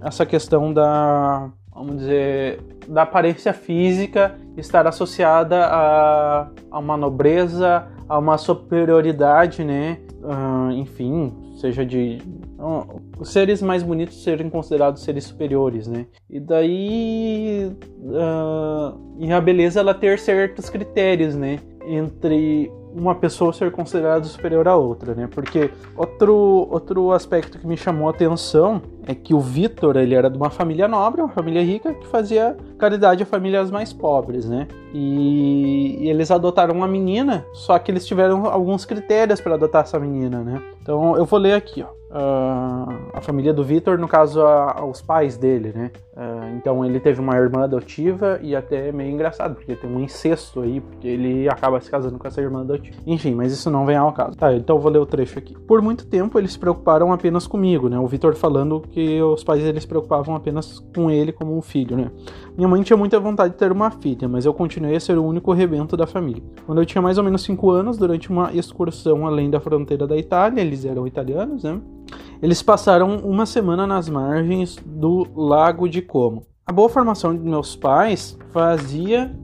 essa 0.00 0.24
questão 0.24 0.72
da 0.72 1.50
vamos 1.74 1.98
dizer, 1.98 2.60
da 2.88 3.02
aparência 3.02 3.52
física 3.52 4.36
estar 4.56 4.86
associada 4.86 5.66
a, 5.66 6.48
a 6.70 6.78
uma 6.78 6.96
nobreza, 6.96 7.86
a 8.08 8.18
uma 8.18 8.38
superioridade, 8.38 9.64
né? 9.64 9.98
Uh, 10.22 10.70
enfim, 10.72 11.34
seja 11.56 11.84
de 11.84 12.18
uh, 12.58 13.24
seres 13.24 13.60
mais 13.60 13.82
bonitos 13.82 14.22
serem 14.22 14.48
considerados 14.48 15.02
seres 15.02 15.24
superiores, 15.24 15.88
né? 15.88 16.06
E 16.30 16.38
daí 16.38 17.72
uh, 18.00 19.16
e 19.18 19.32
a 19.32 19.40
beleza 19.40 19.80
ela 19.80 19.92
ter 19.92 20.18
certos 20.18 20.70
critérios, 20.70 21.34
né? 21.34 21.58
Entre 21.86 22.70
uma 22.94 23.14
pessoa 23.14 23.52
ser 23.52 23.70
considerada 23.72 24.24
superior 24.24 24.68
à 24.68 24.76
outra, 24.76 25.14
né? 25.14 25.28
Porque 25.30 25.70
outro, 25.96 26.68
outro 26.70 27.12
aspecto 27.12 27.58
que 27.58 27.66
me 27.66 27.76
chamou 27.76 28.06
a 28.06 28.10
atenção 28.10 28.80
é 29.06 29.14
que 29.14 29.34
o 29.34 29.40
Vitor, 29.40 29.96
ele 29.96 30.14
era 30.14 30.30
de 30.30 30.36
uma 30.36 30.50
família 30.50 30.86
nobre, 30.86 31.20
uma 31.20 31.30
família 31.30 31.62
rica, 31.62 31.92
que 31.92 32.06
fazia 32.06 32.56
caridade 32.78 33.22
a 33.22 33.26
famílias 33.26 33.70
mais 33.70 33.92
pobres, 33.92 34.48
né? 34.48 34.68
E, 34.92 35.98
e 36.00 36.08
eles 36.08 36.30
adotaram 36.30 36.74
uma 36.74 36.86
menina, 36.86 37.44
só 37.52 37.78
que 37.78 37.90
eles 37.90 38.06
tiveram 38.06 38.46
alguns 38.46 38.84
critérios 38.84 39.40
para 39.40 39.54
adotar 39.54 39.82
essa 39.82 39.98
menina, 39.98 40.42
né? 40.42 40.62
Então 40.80 41.16
eu 41.16 41.24
vou 41.24 41.38
ler 41.38 41.54
aqui, 41.54 41.82
ó. 41.82 42.03
Uh, 42.14 43.10
a 43.12 43.20
família 43.20 43.52
do 43.52 43.64
Vitor, 43.64 43.98
no 43.98 44.06
caso, 44.06 44.40
a, 44.40 44.86
os 44.86 45.02
pais 45.02 45.36
dele, 45.36 45.72
né? 45.74 45.90
Uh, 46.16 46.56
então 46.56 46.84
ele 46.84 47.00
teve 47.00 47.20
uma 47.20 47.34
irmã 47.34 47.64
adotiva 47.64 48.38
e 48.40 48.54
até 48.54 48.92
meio 48.92 49.10
engraçado, 49.10 49.56
porque 49.56 49.74
tem 49.74 49.90
um 49.90 49.98
incesto 49.98 50.60
aí, 50.60 50.80
porque 50.80 51.08
ele 51.08 51.48
acaba 51.48 51.80
se 51.80 51.90
casando 51.90 52.16
com 52.16 52.28
essa 52.28 52.40
irmã 52.40 52.60
adotiva. 52.60 52.96
Enfim, 53.04 53.34
mas 53.34 53.52
isso 53.52 53.68
não 53.68 53.84
vem 53.84 53.96
ao 53.96 54.12
caso. 54.12 54.36
Tá, 54.36 54.54
então 54.54 54.76
eu 54.76 54.80
vou 54.80 54.92
ler 54.92 55.00
o 55.00 55.06
trecho 55.06 55.40
aqui. 55.40 55.58
Por 55.58 55.82
muito 55.82 56.06
tempo 56.06 56.38
eles 56.38 56.52
se 56.52 56.58
preocuparam 56.58 57.12
apenas 57.12 57.48
comigo, 57.48 57.88
né? 57.88 57.98
O 57.98 58.06
Vitor 58.06 58.36
falando 58.36 58.80
que 58.92 59.20
os 59.20 59.42
pais 59.42 59.64
dele 59.64 59.80
se 59.80 59.88
preocupavam 59.88 60.36
apenas 60.36 60.78
com 60.94 61.10
ele 61.10 61.32
como 61.32 61.58
um 61.58 61.62
filho, 61.62 61.96
né? 61.96 62.12
Minha 62.56 62.68
mãe 62.68 62.82
tinha 62.82 62.96
muita 62.96 63.18
vontade 63.18 63.52
de 63.52 63.58
ter 63.58 63.72
uma 63.72 63.90
filha, 63.90 64.28
mas 64.28 64.46
eu 64.46 64.54
continuei 64.54 64.94
a 64.94 65.00
ser 65.00 65.18
o 65.18 65.24
único 65.24 65.52
rebento 65.52 65.96
da 65.96 66.06
família. 66.06 66.40
Quando 66.64 66.80
eu 66.80 66.86
tinha 66.86 67.02
mais 67.02 67.18
ou 67.18 67.24
menos 67.24 67.42
5 67.42 67.68
anos, 67.70 67.98
durante 67.98 68.30
uma 68.30 68.52
excursão 68.52 69.26
além 69.26 69.50
da 69.50 69.58
fronteira 69.58 70.06
da 70.06 70.16
Itália, 70.16 70.60
eles 70.60 70.84
eram 70.84 71.04
italianos, 71.04 71.64
né? 71.64 71.80
Eles 72.40 72.62
passaram 72.62 73.16
uma 73.24 73.44
semana 73.44 73.88
nas 73.88 74.08
margens 74.08 74.78
do 74.86 75.26
Lago 75.34 75.88
de 75.88 76.00
Como. 76.00 76.46
A 76.64 76.72
boa 76.72 76.88
formação 76.88 77.34
de 77.36 77.42
meus 77.42 77.74
pais 77.74 78.38
fazia 78.50 79.36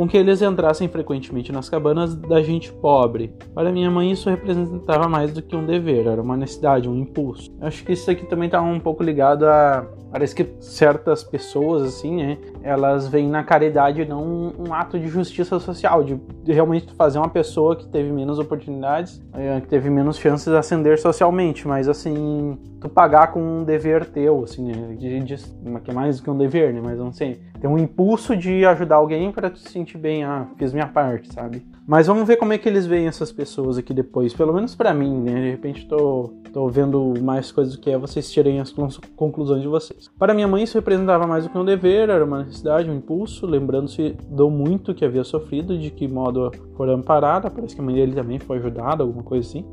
com 0.00 0.08
que 0.08 0.16
eles 0.16 0.40
entrassem 0.40 0.88
frequentemente 0.88 1.52
nas 1.52 1.68
cabanas 1.68 2.14
da 2.14 2.40
gente 2.40 2.72
pobre. 2.72 3.34
Para 3.54 3.70
minha 3.70 3.90
mãe, 3.90 4.10
isso 4.10 4.30
representava 4.30 5.06
mais 5.10 5.30
do 5.30 5.42
que 5.42 5.54
um 5.54 5.66
dever, 5.66 6.06
era 6.06 6.22
uma 6.22 6.38
necessidade, 6.38 6.88
um 6.88 6.96
impulso. 6.96 7.54
Acho 7.60 7.84
que 7.84 7.92
isso 7.92 8.10
aqui 8.10 8.24
também 8.24 8.46
está 8.46 8.62
um 8.62 8.80
pouco 8.80 9.02
ligado 9.02 9.44
a. 9.44 9.86
Parece 10.10 10.34
que 10.34 10.44
certas 10.58 11.22
pessoas, 11.22 11.82
assim, 11.82 12.16
né? 12.16 12.38
Elas 12.62 13.08
veem 13.08 13.28
na 13.28 13.44
caridade 13.44 14.06
não 14.06 14.54
um 14.58 14.72
ato 14.72 14.98
de 14.98 15.06
justiça 15.06 15.60
social, 15.60 16.02
de, 16.02 16.18
realmente 16.46 16.94
fazer 16.94 17.18
uma 17.18 17.28
pessoa 17.28 17.76
que 17.76 17.86
teve 17.86 18.10
menos 18.10 18.38
oportunidades, 18.38 19.22
é, 19.34 19.60
que 19.60 19.68
teve 19.68 19.90
menos 19.90 20.18
chances 20.18 20.50
de 20.50 20.56
ascender 20.56 20.98
socialmente, 20.98 21.68
mas 21.68 21.88
assim, 21.88 22.58
tu 22.80 22.88
pagar 22.88 23.32
com 23.32 23.40
um 23.40 23.64
dever 23.64 24.06
teu, 24.06 24.44
assim, 24.44 24.72
né? 24.72 24.96
De, 24.96 25.20
de, 25.20 25.36
que 25.84 25.90
é 25.90 25.94
mais 25.94 26.16
do 26.16 26.24
que 26.24 26.30
um 26.30 26.38
dever, 26.38 26.72
né? 26.72 26.80
Mas 26.82 26.98
não 26.98 27.12
sei. 27.12 27.49
Tem 27.60 27.68
um 27.68 27.76
impulso 27.76 28.34
de 28.34 28.64
ajudar 28.64 28.96
alguém 28.96 29.30
para 29.30 29.54
se 29.54 29.70
sentir 29.70 29.98
bem, 29.98 30.24
ah, 30.24 30.46
fiz 30.56 30.72
minha 30.72 30.86
parte, 30.86 31.32
sabe? 31.32 31.62
Mas 31.86 32.06
vamos 32.06 32.26
ver 32.26 32.36
como 32.36 32.52
é 32.52 32.58
que 32.58 32.68
eles 32.68 32.86
veem 32.86 33.06
essas 33.06 33.30
pessoas 33.30 33.76
aqui 33.76 33.92
depois. 33.92 34.32
Pelo 34.32 34.52
menos 34.52 34.74
para 34.74 34.94
mim, 34.94 35.20
né? 35.20 35.34
De 35.34 35.50
repente 35.50 35.86
tô, 35.86 36.32
tô 36.52 36.68
vendo 36.68 37.14
mais 37.20 37.52
coisas 37.52 37.74
do 37.74 37.80
que 37.80 37.90
é, 37.90 37.98
vocês 37.98 38.30
tirem 38.32 38.60
as 38.60 38.72
conclusões 39.14 39.60
de 39.60 39.68
vocês. 39.68 40.10
Para 40.18 40.32
minha 40.32 40.48
mãe, 40.48 40.62
isso 40.62 40.78
representava 40.78 41.26
mais 41.26 41.44
do 41.44 41.50
que 41.50 41.58
um 41.58 41.64
dever, 41.64 42.08
era 42.08 42.24
uma 42.24 42.44
necessidade, 42.44 42.88
um 42.88 42.94
impulso, 42.94 43.46
lembrando-se 43.46 44.16
do 44.30 44.48
muito 44.48 44.94
que 44.94 45.04
havia 45.04 45.24
sofrido, 45.24 45.78
de 45.78 45.90
que 45.90 46.08
modo 46.08 46.50
for 46.76 46.88
amparada. 46.88 47.50
Parece 47.50 47.74
que 47.74 47.80
a 47.82 47.84
mãe 47.84 47.94
dele 47.94 48.14
também 48.14 48.38
foi 48.38 48.56
ajudada, 48.56 49.02
alguma 49.02 49.22
coisa 49.22 49.46
assim 49.46 49.66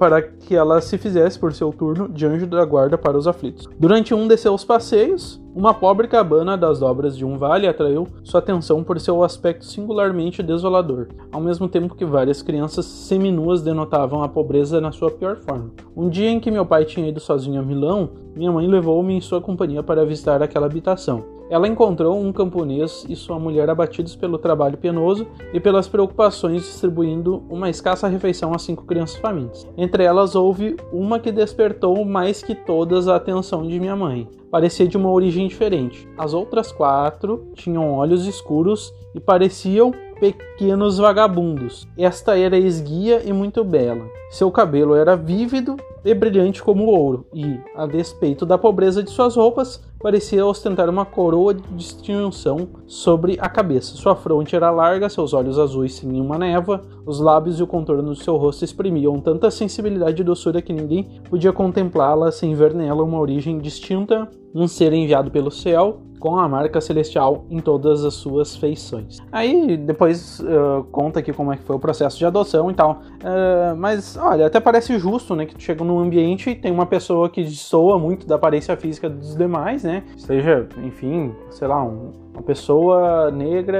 para 0.00 0.22
que 0.22 0.56
ela 0.56 0.80
se 0.80 0.96
fizesse 0.96 1.38
por 1.38 1.52
seu 1.52 1.70
turno 1.70 2.08
de 2.08 2.24
anjo 2.24 2.46
da 2.46 2.64
guarda 2.64 2.96
para 2.96 3.18
os 3.18 3.28
aflitos. 3.28 3.68
Durante 3.78 4.14
um 4.14 4.26
de 4.26 4.34
seus 4.38 4.64
passeios, 4.64 5.38
uma 5.54 5.74
pobre 5.74 6.08
cabana 6.08 6.56
das 6.56 6.80
dobras 6.80 7.14
de 7.14 7.22
um 7.22 7.36
vale 7.36 7.68
atraiu 7.68 8.06
sua 8.24 8.40
atenção 8.40 8.82
por 8.82 8.98
seu 8.98 9.22
aspecto 9.22 9.66
singularmente 9.66 10.42
desolador, 10.42 11.08
ao 11.30 11.42
mesmo 11.42 11.68
tempo 11.68 11.94
que 11.94 12.06
várias 12.06 12.40
crianças 12.40 12.86
seminuas 12.86 13.60
denotavam 13.60 14.22
a 14.22 14.28
pobreza 14.28 14.80
na 14.80 14.90
sua 14.90 15.10
pior 15.10 15.36
forma. 15.36 15.70
Um 15.94 16.08
dia 16.08 16.30
em 16.30 16.40
que 16.40 16.50
meu 16.50 16.64
pai 16.64 16.86
tinha 16.86 17.06
ido 17.06 17.20
sozinho 17.20 17.60
a 17.60 17.62
Milão, 17.62 18.08
minha 18.34 18.50
mãe 18.50 18.66
levou-me 18.66 19.12
em 19.12 19.20
sua 19.20 19.42
companhia 19.42 19.82
para 19.82 20.06
visitar 20.06 20.42
aquela 20.42 20.64
habitação. 20.64 21.39
Ela 21.50 21.66
encontrou 21.66 22.16
um 22.16 22.32
camponês 22.32 23.04
e 23.08 23.16
sua 23.16 23.36
mulher 23.36 23.68
abatidos 23.68 24.14
pelo 24.14 24.38
trabalho 24.38 24.78
penoso 24.78 25.26
e 25.52 25.58
pelas 25.58 25.88
preocupações 25.88 26.62
distribuindo 26.62 27.42
uma 27.50 27.68
escassa 27.68 28.06
refeição 28.06 28.54
a 28.54 28.58
cinco 28.58 28.84
crianças 28.84 29.16
famintas. 29.16 29.66
Entre 29.76 30.04
elas 30.04 30.36
houve 30.36 30.76
uma 30.92 31.18
que 31.18 31.32
despertou 31.32 32.04
mais 32.04 32.40
que 32.40 32.54
todas 32.54 33.08
a 33.08 33.16
atenção 33.16 33.66
de 33.66 33.80
minha 33.80 33.96
mãe. 33.96 34.28
Parecia 34.48 34.86
de 34.86 34.96
uma 34.96 35.10
origem 35.10 35.48
diferente. 35.48 36.08
As 36.16 36.32
outras 36.32 36.70
quatro 36.70 37.48
tinham 37.54 37.92
olhos 37.94 38.26
escuros 38.26 38.94
e 39.12 39.18
pareciam 39.18 39.92
pequenos 40.20 40.98
vagabundos. 40.98 41.88
Esta 41.98 42.38
era 42.38 42.56
esguia 42.56 43.22
e 43.24 43.32
muito 43.32 43.64
bela. 43.64 44.06
Seu 44.30 44.50
cabelo 44.52 44.94
era 44.94 45.16
vívido 45.16 45.76
e 46.04 46.14
brilhante 46.14 46.62
como 46.62 46.86
ouro, 46.86 47.26
e, 47.34 47.58
a 47.74 47.86
despeito 47.86 48.46
da 48.46 48.56
pobreza 48.56 49.02
de 49.02 49.10
suas 49.10 49.36
roupas, 49.36 49.82
parecia 50.00 50.44
ostentar 50.44 50.88
uma 50.88 51.04
coroa 51.04 51.52
de 51.52 51.62
distinção 51.74 52.68
sobre 52.86 53.36
a 53.38 53.48
cabeça. 53.48 53.94
Sua 53.94 54.16
fronte 54.16 54.56
era 54.56 54.70
larga, 54.70 55.10
seus 55.10 55.34
olhos 55.34 55.58
azuis 55.58 55.94
sem 55.94 56.08
nenhuma 56.08 56.38
névoa, 56.38 56.82
os 57.04 57.20
lábios 57.20 57.60
e 57.60 57.62
o 57.62 57.66
contorno 57.66 58.02
do 58.02 58.16
seu 58.16 58.36
rosto 58.36 58.64
exprimiam 58.64 59.20
tanta 59.20 59.50
sensibilidade 59.50 60.22
e 60.22 60.24
doçura 60.24 60.62
que 60.62 60.72
ninguém 60.72 61.20
podia 61.28 61.52
contemplá-la 61.52 62.32
sem 62.32 62.54
ver 62.54 62.74
nela 62.74 63.02
uma 63.02 63.18
origem 63.18 63.58
distinta, 63.58 64.26
um 64.54 64.66
ser 64.66 64.92
enviado 64.94 65.30
pelo 65.30 65.50
céu, 65.50 66.00
com 66.20 66.38
a 66.38 66.46
marca 66.46 66.80
celestial 66.80 67.44
em 67.50 67.58
todas 67.58 68.04
as 68.04 68.14
suas 68.14 68.54
feições. 68.54 69.18
Aí 69.32 69.76
depois 69.76 70.38
uh, 70.40 70.84
conta 70.92 71.20
aqui 71.20 71.32
como 71.32 71.52
é 71.52 71.56
que 71.56 71.62
foi 71.62 71.74
o 71.74 71.78
processo 71.78 72.18
de 72.18 72.26
adoção 72.26 72.70
e 72.70 72.74
tal. 72.74 73.00
Uh, 73.02 73.74
mas 73.76 74.16
olha, 74.16 74.46
até 74.46 74.60
parece 74.60 74.98
justo, 74.98 75.34
né, 75.34 75.46
que 75.46 75.54
tu 75.54 75.62
chega 75.62 75.82
num 75.82 75.98
ambiente 75.98 76.50
e 76.50 76.54
tem 76.54 76.70
uma 76.70 76.86
pessoa 76.86 77.30
que 77.30 77.44
soa 77.46 77.98
muito 77.98 78.26
da 78.26 78.34
aparência 78.34 78.76
física 78.76 79.08
dos 79.08 79.34
demais, 79.34 79.82
né? 79.82 80.04
Seja, 80.18 80.68
enfim, 80.84 81.32
sei 81.50 81.66
lá, 81.66 81.82
um, 81.82 82.12
uma 82.32 82.42
pessoa 82.42 83.30
negra 83.30 83.78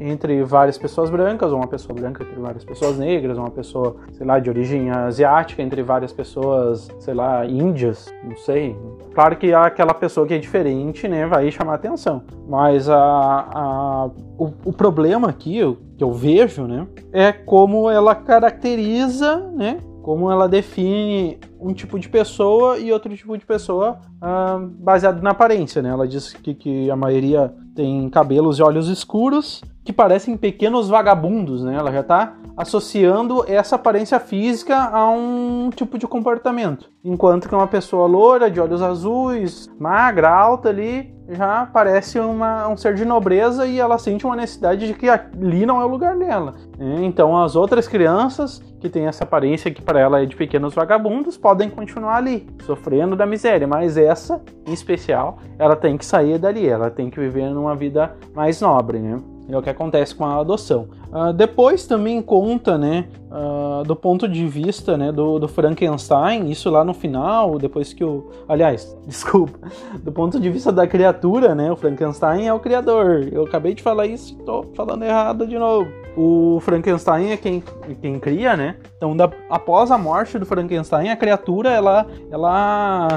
entre 0.00 0.42
várias 0.42 0.76
pessoas 0.76 1.10
brancas, 1.10 1.52
ou 1.52 1.58
uma 1.58 1.66
pessoa 1.66 1.98
branca 1.98 2.22
entre 2.22 2.38
várias 2.40 2.64
pessoas 2.64 2.98
negras, 2.98 3.38
uma 3.38 3.50
pessoa, 3.50 3.96
sei 4.12 4.26
lá, 4.26 4.38
de 4.38 4.50
origem 4.50 4.90
asiática 4.90 5.62
entre 5.62 5.82
várias 5.82 6.12
pessoas, 6.12 6.88
sei 6.98 7.14
lá, 7.14 7.46
índias, 7.46 8.12
não 8.22 8.36
sei. 8.36 8.76
Claro 9.14 9.36
que 9.36 9.54
aquela 9.54 9.94
pessoa 9.94 10.26
que 10.26 10.34
é 10.34 10.38
diferente, 10.38 11.06
né, 11.08 11.26
vai 11.26 11.50
chamar 11.50 11.74
atenção. 11.74 12.22
Mas 12.48 12.88
a, 12.88 12.96
a 12.98 14.10
o, 14.36 14.52
o 14.64 14.72
problema 14.72 15.28
aqui, 15.28 15.60
que 15.96 16.02
eu 16.02 16.12
vejo, 16.12 16.64
né, 16.64 16.86
é 17.12 17.32
como 17.32 17.88
ela 17.88 18.14
caracteriza, 18.14 19.36
né, 19.54 19.78
como 20.04 20.30
ela 20.30 20.46
define 20.46 21.38
um 21.58 21.72
tipo 21.72 21.98
de 21.98 22.10
pessoa 22.10 22.78
e 22.78 22.92
outro 22.92 23.16
tipo 23.16 23.38
de 23.38 23.46
pessoa 23.46 23.98
uh, 24.22 24.60
baseado 24.78 25.22
na 25.22 25.30
aparência, 25.30 25.80
né? 25.80 25.88
Ela 25.88 26.06
diz 26.06 26.34
que, 26.34 26.54
que 26.54 26.90
a 26.90 26.94
maioria 26.94 27.54
tem 27.74 28.10
cabelos 28.10 28.58
e 28.58 28.62
olhos 28.62 28.90
escuros 28.90 29.62
que 29.82 29.94
parecem 29.94 30.36
pequenos 30.36 30.90
vagabundos, 30.90 31.64
né? 31.64 31.74
Ela 31.74 31.90
já 31.90 32.00
está 32.00 32.36
associando 32.54 33.46
essa 33.48 33.76
aparência 33.76 34.20
física 34.20 34.76
a 34.76 35.08
um 35.08 35.70
tipo 35.74 35.96
de 35.96 36.06
comportamento. 36.06 36.90
Enquanto 37.02 37.48
que 37.48 37.54
uma 37.54 37.66
pessoa 37.66 38.06
loura, 38.06 38.50
de 38.50 38.60
olhos 38.60 38.82
azuis, 38.82 39.70
magra, 39.80 40.28
alta 40.28 40.68
ali, 40.68 41.13
já 41.28 41.66
parece 41.72 42.18
uma, 42.18 42.68
um 42.68 42.76
ser 42.76 42.94
de 42.94 43.04
nobreza 43.04 43.66
e 43.66 43.78
ela 43.78 43.98
sente 43.98 44.26
uma 44.26 44.36
necessidade 44.36 44.86
de 44.86 44.94
que 44.94 45.08
ali 45.08 45.64
não 45.64 45.80
é 45.80 45.84
o 45.84 45.88
lugar 45.88 46.16
dela. 46.16 46.54
Né? 46.78 47.04
Então 47.04 47.36
as 47.42 47.56
outras 47.56 47.88
crianças 47.88 48.62
que 48.80 48.88
têm 48.88 49.06
essa 49.06 49.24
aparência 49.24 49.70
que 49.70 49.80
para 49.80 49.98
ela 49.98 50.22
é 50.22 50.26
de 50.26 50.36
pequenos 50.36 50.74
vagabundos 50.74 51.38
podem 51.38 51.70
continuar 51.70 52.16
ali, 52.16 52.46
sofrendo 52.64 53.16
da 53.16 53.24
miséria, 53.24 53.66
mas 53.66 53.96
essa, 53.96 54.42
em 54.66 54.72
especial, 54.72 55.38
ela 55.58 55.74
tem 55.74 55.96
que 55.96 56.04
sair 56.04 56.38
dali, 56.38 56.68
ela 56.68 56.90
tem 56.90 57.08
que 57.08 57.18
viver 57.18 57.48
numa 57.48 57.74
vida 57.74 58.14
mais 58.34 58.60
nobre, 58.60 58.98
né? 58.98 59.18
É 59.48 59.56
o 59.56 59.62
que 59.62 59.68
acontece 59.68 60.14
com 60.14 60.24
a 60.24 60.40
adoção. 60.40 60.88
Uh, 61.12 61.32
depois 61.32 61.86
também 61.86 62.22
conta, 62.22 62.78
né, 62.78 63.06
uh, 63.30 63.84
do 63.84 63.94
ponto 63.94 64.26
de 64.26 64.46
vista, 64.46 64.96
né, 64.96 65.12
do, 65.12 65.38
do, 65.38 65.46
Frankenstein, 65.46 66.50
isso 66.50 66.70
lá 66.70 66.82
no 66.82 66.94
final, 66.94 67.58
depois 67.58 67.92
que 67.92 68.02
o, 68.02 68.30
aliás, 68.48 68.96
desculpa, 69.06 69.58
do 70.02 70.10
ponto 70.10 70.40
de 70.40 70.50
vista 70.50 70.72
da 70.72 70.86
criatura, 70.86 71.54
né, 71.54 71.70
o 71.70 71.76
Frankenstein 71.76 72.46
é 72.46 72.54
o 72.54 72.58
criador. 72.58 73.28
Eu 73.30 73.44
acabei 73.44 73.74
de 73.74 73.82
falar 73.82 74.06
isso, 74.06 74.34
e 74.34 74.44
tô 74.44 74.64
falando 74.74 75.04
errado 75.04 75.46
de 75.46 75.58
novo. 75.58 76.03
O 76.16 76.60
Frankenstein 76.60 77.32
é 77.32 77.36
quem, 77.36 77.62
quem 78.00 78.20
cria, 78.20 78.56
né? 78.56 78.76
Então, 78.96 79.16
da, 79.16 79.30
após 79.50 79.90
a 79.90 79.98
morte 79.98 80.38
do 80.38 80.46
Frankenstein, 80.46 81.10
a 81.10 81.16
criatura 81.16 81.70
ela, 81.70 82.06
ela 82.30 83.08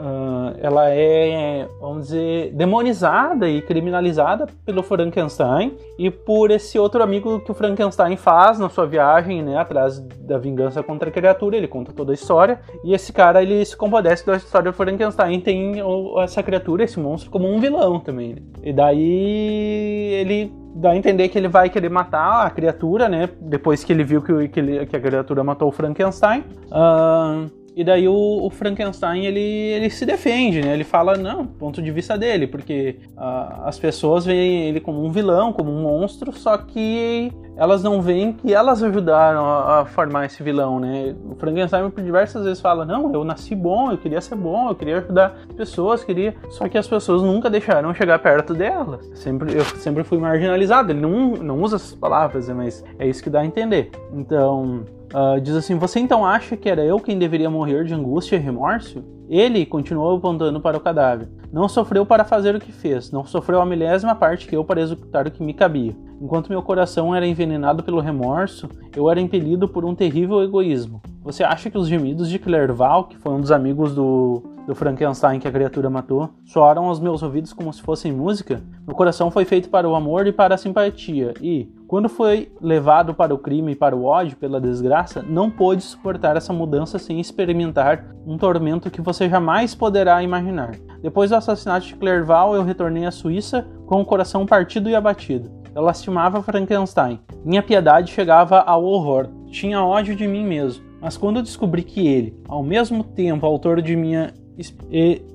Uh, 0.00 0.56
ela 0.62 0.88
é, 0.88 1.68
vamos 1.78 2.04
dizer, 2.04 2.52
demonizada 2.54 3.46
e 3.46 3.60
criminalizada 3.60 4.46
pelo 4.64 4.82
Frankenstein 4.82 5.76
e 5.98 6.10
por 6.10 6.50
esse 6.50 6.78
outro 6.78 7.02
amigo 7.02 7.38
que 7.40 7.50
o 7.50 7.54
Frankenstein 7.54 8.16
faz 8.16 8.58
na 8.58 8.70
sua 8.70 8.86
viagem, 8.86 9.42
né, 9.42 9.58
atrás 9.58 10.00
da 10.00 10.38
vingança 10.38 10.82
contra 10.82 11.10
a 11.10 11.12
criatura. 11.12 11.54
Ele 11.54 11.68
conta 11.68 11.92
toda 11.92 12.12
a 12.12 12.14
história 12.14 12.60
e 12.82 12.94
esse 12.94 13.12
cara 13.12 13.42
ele 13.42 13.62
se 13.62 13.76
compadece 13.76 14.24
da 14.24 14.36
história 14.36 14.72
do 14.72 14.74
Frankenstein. 14.74 15.38
Tem 15.38 15.74
essa 16.22 16.42
criatura, 16.42 16.82
esse 16.82 16.98
monstro, 16.98 17.30
como 17.30 17.46
um 17.46 17.60
vilão 17.60 18.00
também. 18.00 18.36
Né? 18.36 18.42
E 18.62 18.72
daí 18.72 20.14
ele 20.14 20.59
dá 20.74 20.90
a 20.90 20.96
entender 20.96 21.28
que 21.28 21.38
ele 21.38 21.48
vai 21.48 21.68
querer 21.68 21.88
matar 21.88 22.46
a 22.46 22.50
criatura, 22.50 23.08
né? 23.08 23.28
Depois 23.40 23.84
que 23.84 23.92
ele 23.92 24.04
viu 24.04 24.22
que, 24.22 24.48
que, 24.48 24.60
ele, 24.60 24.86
que 24.86 24.96
a 24.96 25.00
criatura 25.00 25.42
matou 25.42 25.68
o 25.68 25.72
Frankenstein. 25.72 26.44
Uh, 26.66 27.59
e 27.76 27.84
daí 27.84 28.08
o, 28.08 28.12
o, 28.14 28.50
Frankenstein 28.50 29.24
ele, 29.24 29.40
ele 29.40 29.90
se 29.90 30.04
defende, 30.04 30.60
né? 30.60 30.72
Ele 30.72 30.84
fala, 30.84 31.16
não, 31.16 31.46
ponto 31.46 31.80
de 31.80 31.90
vista 31.90 32.18
dele, 32.18 32.46
porque 32.46 32.96
uh, 33.16 33.64
as 33.64 33.78
pessoas 33.78 34.24
veem 34.24 34.68
ele 34.68 34.80
como 34.80 35.04
um 35.04 35.10
vilão, 35.10 35.52
como 35.52 35.70
um 35.70 35.82
monstro, 35.82 36.32
só 36.32 36.58
que 36.58 37.32
elas 37.56 37.82
não 37.82 38.00
veem 38.00 38.32
que 38.32 38.52
elas 38.52 38.82
ajudaram 38.82 39.44
a, 39.44 39.80
a 39.80 39.84
formar 39.84 40.26
esse 40.26 40.42
vilão, 40.42 40.80
né? 40.80 41.14
O 41.30 41.34
Frankenstein 41.36 41.90
por 41.90 42.02
diversas 42.02 42.44
vezes 42.44 42.60
fala, 42.60 42.84
não, 42.84 43.12
eu 43.12 43.22
nasci 43.24 43.54
bom, 43.54 43.90
eu 43.90 43.98
queria 43.98 44.20
ser 44.20 44.34
bom, 44.34 44.68
eu 44.68 44.74
queria 44.74 44.98
ajudar 44.98 45.38
as 45.48 45.54
pessoas, 45.54 46.02
queria... 46.02 46.34
Só 46.48 46.68
que 46.68 46.78
as 46.78 46.88
pessoas 46.88 47.22
nunca 47.22 47.48
deixaram 47.48 47.94
chegar 47.94 48.18
perto 48.18 48.54
delas. 48.54 49.08
Sempre, 49.14 49.54
eu 49.54 49.64
sempre 49.64 50.02
fui 50.04 50.18
marginalizado. 50.18 50.92
Ele 50.92 51.00
não, 51.00 51.32
não 51.36 51.60
usa 51.60 51.76
essas 51.76 51.94
palavras, 51.94 52.48
né? 52.48 52.54
mas 52.54 52.84
é 52.98 53.06
isso 53.06 53.22
que 53.22 53.30
dá 53.30 53.40
a 53.40 53.46
entender. 53.46 53.90
Então... 54.12 54.84
Uh, 55.12 55.40
diz 55.40 55.54
assim: 55.54 55.76
Você 55.76 55.98
então 55.98 56.24
acha 56.24 56.56
que 56.56 56.68
era 56.68 56.84
eu 56.84 57.00
quem 57.00 57.18
deveria 57.18 57.50
morrer 57.50 57.84
de 57.84 57.94
angústia 57.94 58.36
e 58.36 58.38
remorso? 58.38 59.02
Ele 59.28 59.64
continuou 59.66 60.16
apontando 60.16 60.60
para 60.60 60.76
o 60.76 60.80
cadáver. 60.80 61.28
Não 61.52 61.68
sofreu 61.68 62.06
para 62.06 62.24
fazer 62.24 62.54
o 62.54 62.60
que 62.60 62.72
fez, 62.72 63.10
não 63.10 63.24
sofreu 63.24 63.60
a 63.60 63.66
milésima 63.66 64.14
parte 64.14 64.46
que 64.46 64.56
eu 64.56 64.64
para 64.64 64.80
executar 64.80 65.26
o 65.26 65.30
que 65.30 65.42
me 65.42 65.54
cabia. 65.54 65.96
Enquanto 66.20 66.50
meu 66.50 66.62
coração 66.62 67.14
era 67.14 67.26
envenenado 67.26 67.82
pelo 67.82 68.00
remorso, 68.00 68.68
eu 68.94 69.10
era 69.10 69.20
impelido 69.20 69.68
por 69.68 69.84
um 69.84 69.94
terrível 69.94 70.42
egoísmo. 70.42 71.00
Você 71.22 71.42
acha 71.42 71.70
que 71.70 71.78
os 71.78 71.88
gemidos 71.88 72.28
de 72.28 72.38
Clerval, 72.38 73.04
que 73.04 73.16
foi 73.18 73.32
um 73.32 73.40
dos 73.40 73.52
amigos 73.52 73.94
do, 73.94 74.42
do 74.70 74.74
Frankenstein 74.76 75.40
que 75.40 75.48
a 75.48 75.50
criatura 75.50 75.90
matou 75.90 76.30
soaram 76.44 76.84
aos 76.84 77.00
meus 77.00 77.24
ouvidos 77.24 77.52
como 77.52 77.72
se 77.72 77.82
fossem 77.82 78.12
música. 78.12 78.62
Meu 78.86 78.94
coração 78.94 79.28
foi 79.28 79.44
feito 79.44 79.68
para 79.68 79.88
o 79.88 79.96
amor 79.96 80.28
e 80.28 80.32
para 80.32 80.54
a 80.54 80.58
simpatia, 80.58 81.34
e, 81.40 81.68
quando 81.88 82.08
foi 82.08 82.52
levado 82.60 83.12
para 83.12 83.34
o 83.34 83.38
crime 83.38 83.72
e 83.72 83.74
para 83.74 83.96
o 83.96 84.04
ódio 84.04 84.36
pela 84.36 84.60
desgraça, 84.60 85.24
não 85.28 85.50
pôde 85.50 85.82
suportar 85.82 86.36
essa 86.36 86.52
mudança 86.52 87.00
sem 87.00 87.18
experimentar 87.18 88.14
um 88.24 88.38
tormento 88.38 88.92
que 88.92 89.00
você 89.00 89.28
jamais 89.28 89.74
poderá 89.74 90.22
imaginar. 90.22 90.76
Depois 91.02 91.30
do 91.30 91.36
assassinato 91.36 91.86
de 91.86 91.96
Clerval, 91.96 92.54
eu 92.54 92.62
retornei 92.62 93.06
à 93.06 93.10
Suíça 93.10 93.66
com 93.86 94.00
o 94.00 94.06
coração 94.06 94.46
partido 94.46 94.88
e 94.88 94.94
abatido. 94.94 95.50
Eu 95.74 95.82
lastimava 95.82 96.42
Frankenstein. 96.42 97.18
Minha 97.44 97.62
piedade 97.62 98.12
chegava 98.12 98.60
ao 98.60 98.84
horror. 98.84 99.26
Tinha 99.50 99.82
ódio 99.82 100.14
de 100.14 100.28
mim 100.28 100.44
mesmo. 100.44 100.90
Mas 101.00 101.16
quando 101.16 101.42
descobri 101.42 101.82
que 101.82 102.06
ele, 102.06 102.38
ao 102.46 102.62
mesmo 102.62 103.02
tempo 103.02 103.46
autor 103.46 103.80
de 103.80 103.96
minha 103.96 104.34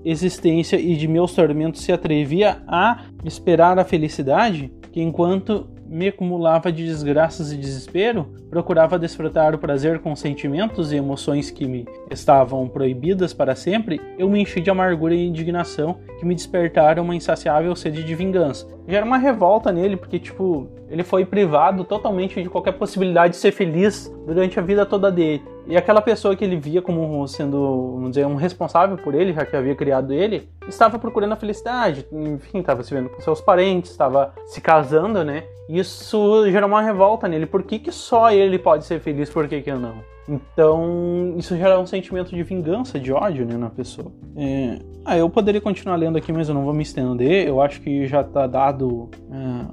existência 0.04 0.78
e 0.78 0.96
de 0.96 1.08
meus 1.08 1.34
tormentos, 1.34 1.82
se 1.82 1.92
atrevia 1.92 2.62
a 2.68 3.06
esperar 3.24 3.78
a 3.80 3.86
felicidade, 3.86 4.72
que 4.92 5.02
enquanto 5.02 5.68
me 5.88 6.08
acumulava 6.08 6.72
de 6.72 6.84
desgraças 6.84 7.52
e 7.52 7.58
desespero, 7.58 8.26
procurava 8.50 8.98
desfrutar 8.98 9.54
o 9.54 9.58
prazer 9.58 10.00
com 10.00 10.16
sentimentos 10.16 10.92
e 10.92 10.96
emoções 10.96 11.52
que 11.52 11.68
me 11.68 11.86
estavam 12.10 12.68
proibidas 12.68 13.34
para 13.34 13.56
sempre, 13.56 14.02
eu 14.18 14.30
me 14.30 14.42
enchi 14.42 14.62
de 14.62 14.70
amargura 14.70 15.14
e 15.14 15.28
indignação 15.28 15.98
que 16.20 16.26
me 16.26 16.34
despertaram 16.34 17.04
uma 17.04 17.16
insaciável 17.16 17.76
sede 17.76 18.04
de 18.04 18.16
vingança. 18.16 18.68
Já 18.88 18.98
era 18.98 19.06
uma 19.06 19.18
revolta 19.18 19.72
nele, 19.72 19.96
porque, 19.96 20.20
tipo, 20.20 20.68
ele 20.90 21.04
foi 21.04 21.26
privado 21.26 21.84
totalmente 21.84 22.42
de 22.42 22.50
qualquer 22.50 22.74
possibilidade 22.74 23.34
de 23.34 23.40
ser 23.40 23.52
feliz 23.52 24.12
durante 24.26 24.60
a 24.60 24.64
vida 24.64 24.86
toda 24.86 25.12
dele. 25.12 25.44
E 25.68 25.76
aquela 25.76 26.02
pessoa 26.02 26.36
que 26.36 26.44
ele 26.44 26.58
via 26.58 26.82
como 26.82 27.28
sendo, 27.28 27.94
vamos 27.96 28.12
dizer, 28.12 28.26
um 28.26 28.36
responsável 28.36 28.98
por 28.98 29.16
ele, 29.16 29.34
já 29.34 29.46
que 29.46 29.56
havia 29.56 29.76
criado 29.76 30.14
ele, 30.14 30.48
estava 30.68 31.00
procurando 31.00 31.34
a 31.34 31.36
felicidade. 31.36 32.06
Enfim, 32.12 32.60
estava 32.60 32.84
se 32.84 32.94
vendo 32.94 33.10
com 33.10 33.22
seus 33.22 33.42
parentes, 33.42 33.92
estava 33.92 34.34
se 34.46 34.62
casando, 34.62 35.24
né? 35.24 35.44
Isso 35.68 36.50
gerou 36.52 36.70
uma 36.70 36.82
revolta 36.82 37.28
nele. 37.28 37.46
Por 37.48 37.64
que, 37.64 37.80
que 37.80 37.92
só 37.92 38.32
ele 38.32 38.60
pode 38.60 38.86
ser 38.86 39.00
feliz, 39.00 39.30
por 39.30 39.48
que, 39.48 39.62
que 39.62 39.72
eu 39.72 39.80
não? 39.80 39.96
Então, 40.28 41.36
isso 41.38 41.56
gera 41.56 41.80
um 41.80 41.86
sentimento 41.86 42.36
de 42.36 42.42
vingança, 42.42 43.00
de 43.00 43.14
ódio 43.14 43.46
né, 43.46 43.58
na 43.58 43.70
pessoa. 43.70 44.12
É... 44.36 44.80
Ah, 45.04 45.18
eu 45.18 45.30
poderia 45.30 45.62
continuar 45.62 45.96
lendo 45.98 46.18
aqui, 46.18 46.34
mas 46.34 46.50
eu 46.50 46.56
não 46.56 46.64
vou 46.64 46.74
me 46.74 46.82
estender. 46.82 47.48
Eu 47.48 47.62
acho 47.62 47.80
que 47.82 48.08
já 48.08 48.22
está 48.22 48.48
dado 48.48 48.88
uh, 48.90 49.10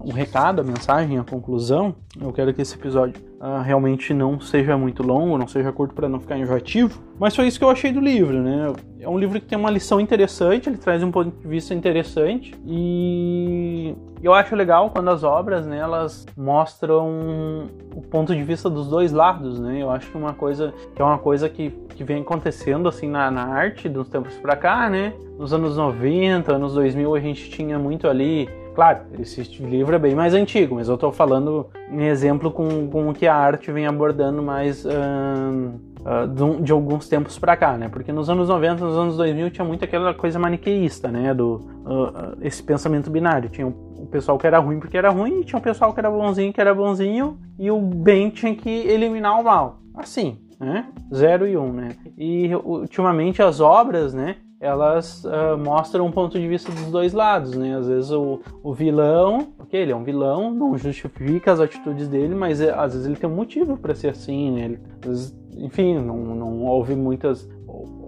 um 0.04 0.12
recado, 0.12 0.60
a 0.60 0.64
mensagem, 0.64 1.18
a 1.18 1.24
conclusão. 1.24 1.94
Eu 2.20 2.30
quero 2.34 2.52
que 2.52 2.60
esse 2.60 2.74
episódio 2.74 3.14
uh, 3.42 3.60
realmente 3.60 4.14
não 4.14 4.38
seja 4.38 4.78
muito 4.78 5.02
longo, 5.02 5.36
não 5.36 5.48
seja 5.48 5.72
curto 5.72 5.94
para 5.94 6.08
não 6.08 6.20
ficar 6.20 6.38
enjoativo. 6.38 7.02
Mas 7.18 7.34
foi 7.34 7.48
isso 7.48 7.58
que 7.58 7.64
eu 7.64 7.70
achei 7.70 7.92
do 7.92 8.00
livro, 8.00 8.40
né? 8.40 8.72
É 9.00 9.08
um 9.08 9.18
livro 9.18 9.40
que 9.40 9.46
tem 9.46 9.58
uma 9.58 9.70
lição 9.70 10.00
interessante, 10.00 10.68
ele 10.68 10.78
traz 10.78 11.02
um 11.02 11.10
ponto 11.10 11.36
de 11.36 11.48
vista 11.48 11.74
interessante 11.74 12.54
e 12.64 13.94
eu 14.22 14.32
acho 14.32 14.54
legal 14.54 14.90
quando 14.90 15.10
as 15.10 15.24
obras, 15.24 15.66
né, 15.66 15.78
elas 15.78 16.24
mostram 16.36 17.66
o 17.96 18.00
ponto 18.02 18.32
de 18.32 18.42
vista 18.44 18.70
dos 18.70 18.88
dois 18.88 19.10
lados, 19.10 19.58
né? 19.58 19.82
Eu 19.82 19.90
acho 19.90 20.08
que 20.08 20.16
uma 20.16 20.32
coisa 20.32 20.72
que 20.94 21.02
é 21.02 21.04
uma 21.04 21.18
coisa 21.18 21.48
que, 21.48 21.70
que 21.96 22.04
vem 22.04 22.22
acontecendo 22.22 22.88
assim 22.88 23.08
na, 23.08 23.30
na 23.30 23.46
arte 23.46 23.88
dos 23.88 24.08
tempos 24.08 24.34
para 24.36 24.54
cá, 24.54 24.88
né? 24.88 25.12
Nos 25.36 25.52
anos 25.52 25.76
90, 25.76 26.52
anos 26.52 26.74
2000 26.74 27.14
a 27.14 27.20
gente 27.20 27.50
tinha 27.50 27.78
muito 27.78 28.06
ali 28.06 28.48
Claro, 28.74 29.00
esse 29.20 29.42
livro 29.62 29.94
é 29.94 29.98
bem 29.98 30.14
mais 30.14 30.32
antigo, 30.32 30.76
mas 30.76 30.88
eu 30.88 30.94
estou 30.94 31.12
falando 31.12 31.68
em 31.90 32.06
exemplo 32.06 32.50
com, 32.50 32.88
com 32.88 33.10
o 33.10 33.14
que 33.14 33.26
a 33.26 33.34
arte 33.34 33.70
vem 33.70 33.86
abordando 33.86 34.42
mais 34.42 34.84
uh, 34.84 36.28
de, 36.28 36.62
de, 36.62 36.72
alguns 36.72 37.06
tempos 37.06 37.38
para 37.38 37.54
cá, 37.54 37.76
né? 37.76 37.88
Porque 37.90 38.10
nos 38.12 38.30
anos 38.30 38.48
90, 38.48 38.84
nos 38.84 38.96
anos 38.96 39.16
2000 39.18 39.50
tinha 39.50 39.64
muito 39.64 39.84
aquela 39.84 40.14
coisa 40.14 40.38
maniqueísta, 40.38 41.08
né? 41.08 41.34
Do, 41.34 41.56
uh, 41.56 42.38
esse 42.40 42.62
pensamento 42.62 43.10
binário. 43.10 43.50
Tinha 43.50 43.66
o 43.66 44.06
pessoal 44.10 44.38
que 44.38 44.46
era 44.46 44.58
ruim 44.58 44.80
porque 44.80 44.96
era 44.96 45.10
ruim 45.10 45.40
e 45.40 45.44
tinha 45.44 45.58
o 45.58 45.62
pessoal 45.62 45.92
que 45.92 46.00
era 46.00 46.10
bonzinho 46.10 46.52
que 46.52 46.60
era 46.60 46.74
bonzinho 46.74 47.38
e 47.58 47.70
o 47.70 47.78
bem 47.78 48.30
tinha 48.30 48.54
que 48.54 48.70
eliminar 48.70 49.38
o 49.38 49.44
mal. 49.44 49.80
Assim, 49.94 50.38
né? 50.58 50.86
Zero 51.14 51.46
e 51.46 51.58
um, 51.58 51.72
né? 51.72 51.90
E 52.16 52.54
ultimamente 52.54 53.42
as 53.42 53.60
obras, 53.60 54.14
né? 54.14 54.36
Elas 54.62 55.24
uh, 55.24 55.58
mostram 55.58 56.06
um 56.06 56.12
ponto 56.12 56.38
de 56.38 56.46
vista 56.46 56.70
dos 56.70 56.86
dois 56.86 57.12
lados, 57.12 57.56
né? 57.56 57.76
Às 57.76 57.88
vezes 57.88 58.12
o, 58.12 58.40
o 58.62 58.72
vilão, 58.72 59.48
ok, 59.58 59.80
ele 59.80 59.90
é 59.90 59.96
um 59.96 60.04
vilão, 60.04 60.54
não 60.54 60.78
justifica 60.78 61.50
as 61.50 61.58
atitudes 61.58 62.06
dele, 62.06 62.32
mas 62.32 62.60
é, 62.60 62.70
às 62.70 62.92
vezes 62.92 63.08
ele 63.08 63.16
tem 63.16 63.28
um 63.28 63.34
motivo 63.34 63.76
para 63.76 63.92
ser 63.92 64.10
assim, 64.10 64.52
né? 64.52 64.64
Ele, 64.66 64.80
vezes, 65.04 65.36
enfim, 65.56 65.98
não, 65.98 66.16
não 66.16 66.64
houve 66.64 66.94
muitas 66.94 67.50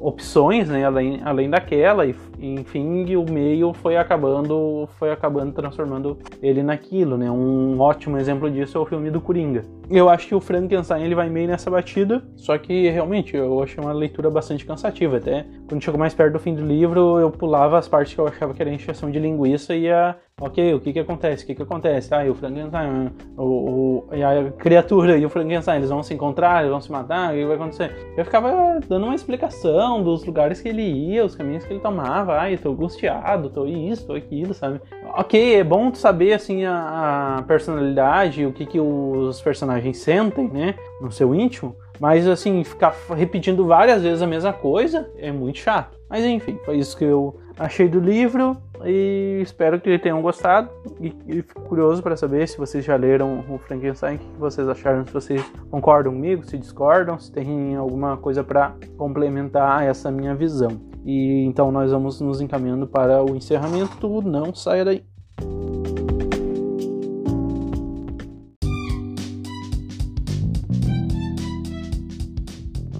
opções, 0.00 0.68
né, 0.68 0.84
além, 0.84 1.20
além 1.24 1.50
daquela, 1.50 2.06
e 2.06 2.14
enfim, 2.44 3.16
o 3.16 3.24
meio 3.30 3.72
foi 3.72 3.96
acabando, 3.96 4.88
foi 4.98 5.10
acabando 5.10 5.52
transformando 5.52 6.18
ele 6.42 6.62
naquilo, 6.62 7.16
né? 7.16 7.30
Um 7.30 7.80
ótimo 7.80 8.18
exemplo 8.18 8.50
disso 8.50 8.78
é 8.78 8.80
o 8.80 8.86
filme 8.86 9.10
do 9.10 9.20
Coringa. 9.20 9.62
Eu 9.90 10.08
acho 10.08 10.26
que 10.26 10.34
o 10.34 10.40
Frankenstein 10.40 11.04
ele 11.04 11.14
vai 11.14 11.28
meio 11.28 11.48
nessa 11.48 11.70
batida, 11.70 12.22
só 12.36 12.56
que 12.56 12.88
realmente 12.88 13.36
eu 13.36 13.62
achei 13.62 13.82
uma 13.82 13.92
leitura 13.92 14.30
bastante 14.30 14.64
cansativa. 14.64 15.18
Até 15.18 15.46
quando 15.68 15.82
chegou 15.82 15.98
mais 15.98 16.14
perto 16.14 16.34
do 16.34 16.38
fim 16.38 16.54
do 16.54 16.64
livro, 16.64 17.18
eu 17.18 17.30
pulava 17.30 17.78
as 17.78 17.88
partes 17.88 18.14
que 18.14 18.20
eu 18.20 18.26
achava 18.26 18.54
que 18.54 18.62
era 18.62 18.70
encheção 18.70 19.10
de 19.10 19.18
linguiça 19.18 19.74
e 19.74 19.82
ia 19.82 20.16
ok, 20.40 20.74
o 20.74 20.80
que 20.80 20.92
que 20.92 20.98
acontece? 20.98 21.44
O 21.44 21.46
que 21.46 21.54
que 21.54 21.62
acontece? 21.62 22.12
Ah, 22.12 22.26
e 22.26 22.30
o 22.30 22.34
Frankenstein, 22.34 23.10
o, 23.36 23.42
o, 23.42 24.08
a 24.10 24.50
criatura 24.52 25.16
e 25.16 25.24
o 25.24 25.30
Frankenstein, 25.30 25.76
eles 25.76 25.90
vão 25.90 26.02
se 26.02 26.12
encontrar, 26.12 26.60
eles 26.60 26.70
vão 26.70 26.80
se 26.80 26.90
matar, 26.90 27.32
o 27.32 27.36
que 27.36 27.44
vai 27.46 27.56
acontecer? 27.56 28.14
Eu 28.16 28.24
ficava 28.24 28.80
dando 28.88 29.04
uma 29.04 29.14
explicação 29.14 30.02
dos 30.02 30.24
lugares 30.24 30.60
que 30.60 30.68
ele 30.68 30.82
ia, 30.82 31.24
os 31.24 31.36
caminhos 31.36 31.64
que 31.64 31.72
ele 31.72 31.80
tomava, 31.80 32.33
ai, 32.40 32.56
tô 32.56 32.70
angustiado, 32.72 33.50
tô 33.50 33.66
isso, 33.66 34.06
tô 34.06 34.14
aquilo, 34.14 34.54
sabe? 34.54 34.80
Ok, 35.16 35.56
é 35.56 35.64
bom 35.64 35.94
saber, 35.94 36.32
assim, 36.32 36.64
a, 36.64 37.38
a 37.38 37.42
personalidade, 37.42 38.44
o 38.46 38.52
que 38.52 38.66
que 38.66 38.80
os 38.80 39.40
personagens 39.40 39.98
sentem, 39.98 40.48
né, 40.48 40.74
no 41.00 41.10
seu 41.10 41.34
íntimo, 41.34 41.76
mas, 42.00 42.26
assim, 42.26 42.62
ficar 42.64 42.94
repetindo 43.14 43.66
várias 43.66 44.02
vezes 44.02 44.22
a 44.22 44.26
mesma 44.26 44.52
coisa 44.52 45.08
é 45.16 45.30
muito 45.30 45.58
chato. 45.58 45.96
Mas, 46.08 46.24
enfim, 46.24 46.58
foi 46.64 46.76
isso 46.76 46.96
que 46.96 47.04
eu 47.04 47.40
achei 47.58 47.88
do 47.88 48.00
livro 48.00 48.56
e 48.84 49.40
espero 49.42 49.80
que 49.80 49.98
tenham 49.98 50.20
gostado 50.20 50.68
e, 51.00 51.14
e 51.26 51.42
fico 51.42 51.62
curioso 51.62 52.02
para 52.02 52.16
saber 52.16 52.46
se 52.48 52.58
vocês 52.58 52.84
já 52.84 52.96
leram 52.96 53.44
o 53.48 53.58
Frankenstein, 53.58 54.16
o 54.16 54.18
que 54.18 54.38
vocês 54.38 54.68
acharam, 54.68 55.06
se 55.06 55.12
vocês 55.12 55.42
concordam 55.70 56.12
comigo, 56.12 56.44
se 56.44 56.58
discordam, 56.58 57.18
se 57.18 57.32
tem 57.32 57.76
alguma 57.76 58.16
coisa 58.16 58.42
para 58.42 58.74
complementar 58.96 59.84
essa 59.84 60.10
minha 60.10 60.34
visão. 60.34 60.93
E 61.04 61.44
então 61.44 61.70
nós 61.70 61.90
vamos 61.90 62.20
nos 62.20 62.40
encaminhando 62.40 62.86
para 62.86 63.22
o 63.22 63.36
encerramento, 63.36 64.22
não 64.22 64.54
saia 64.54 64.84
daí. 64.84 65.04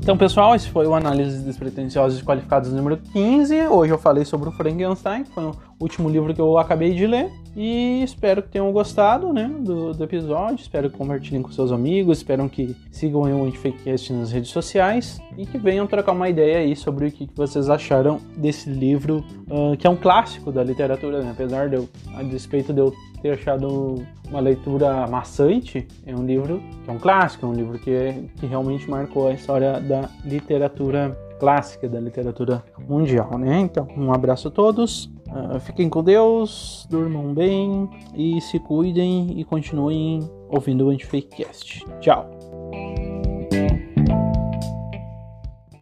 Então, 0.05 0.19
pessoal, 0.19 0.55
esse 0.55 0.69
foi 0.69 0.87
o 0.87 0.95
Análise 0.95 1.43
Despretensiosos 1.43 2.21
e 2.21 2.23
Qualificados 2.23 2.71
número 2.71 2.99
15. 2.99 3.69
Hoje 3.69 3.91
eu 3.91 3.97
falei 3.97 4.27
sobre 4.27 4.51
o 4.51 4.53
Frankenstein, 4.53 5.25
foi 5.25 5.51
último 5.85 6.09
livro 6.09 6.35
que 6.35 6.41
eu 6.41 6.59
acabei 6.59 6.95
de 6.95 7.07
ler. 7.07 7.31
E 7.57 8.03
espero 8.03 8.43
que 8.43 8.49
tenham 8.49 8.73
gostado 8.73 9.33
né, 9.33 9.49
do, 9.61 9.93
do 9.93 10.03
episódio. 10.03 10.57
Espero 10.57 10.91
que 10.91 10.97
compartilhem 10.97 11.41
com 11.41 11.53
seus 11.53 11.71
amigos. 11.71 12.19
Espero 12.19 12.49
que 12.49 12.75
sigam 12.91 13.23
o 13.23 13.45
Antifakecast 13.45 14.13
nas 14.13 14.33
redes 14.33 14.51
sociais. 14.51 15.21
E 15.39 15.47
que 15.47 15.59
venham 15.59 15.87
trocar 15.87 16.13
uma 16.13 16.29
ideia 16.29 16.59
aí 16.59 16.75
sobre 16.75 17.07
o 17.07 17.13
que 17.13 17.29
vocês 17.35 17.71
acharam 17.71 18.19
desse 18.37 18.69
livro, 18.69 19.25
uh, 19.49 19.77
que 19.77 19.87
é 19.87 19.91
um 19.91 19.97
clássico 19.97 20.51
da 20.51 20.65
literatura, 20.65 21.23
né? 21.23 21.31
Apesar 21.31 21.69
de 21.69 21.77
eu, 21.77 21.89
a 22.17 22.23
despeito 22.23 22.73
de 22.73 22.81
eu 22.81 22.93
ter 23.23 23.33
achado 23.33 24.05
uma 24.29 24.41
leitura 24.41 25.07
maçante. 25.07 25.87
É 26.05 26.15
um 26.15 26.27
livro 26.27 26.61
que 26.85 26.91
é 26.91 26.93
um 26.93 26.99
clássico, 26.99 27.47
é 27.47 27.49
um 27.49 27.55
livro 27.55 27.79
que, 27.79 28.29
que 28.37 28.47
realmente 28.47 28.91
marcou 28.91 29.29
a 29.29 29.33
história 29.33 29.81
da 29.81 30.09
literatura 30.25 31.17
clássica, 31.39 31.89
da 31.89 32.01
literatura 32.01 32.65
mundial, 32.89 33.39
né? 33.39 33.61
Então, 33.61 33.87
um 33.97 34.13
abraço 34.13 34.49
a 34.49 34.51
todos, 34.51 35.11
uh, 35.35 35.61
fiquem 35.61 35.89
com 35.89 36.03
Deus, 36.03 36.87
durmam 36.89 37.35
bem 37.35 37.89
e 38.15 38.41
se 38.41 38.59
cuidem 38.59 39.39
e 39.39 39.45
continuem 39.45 40.21
ouvindo 40.49 40.87
o 40.87 40.91
Antifakecast. 40.91 41.85
Tchau! 42.01 42.34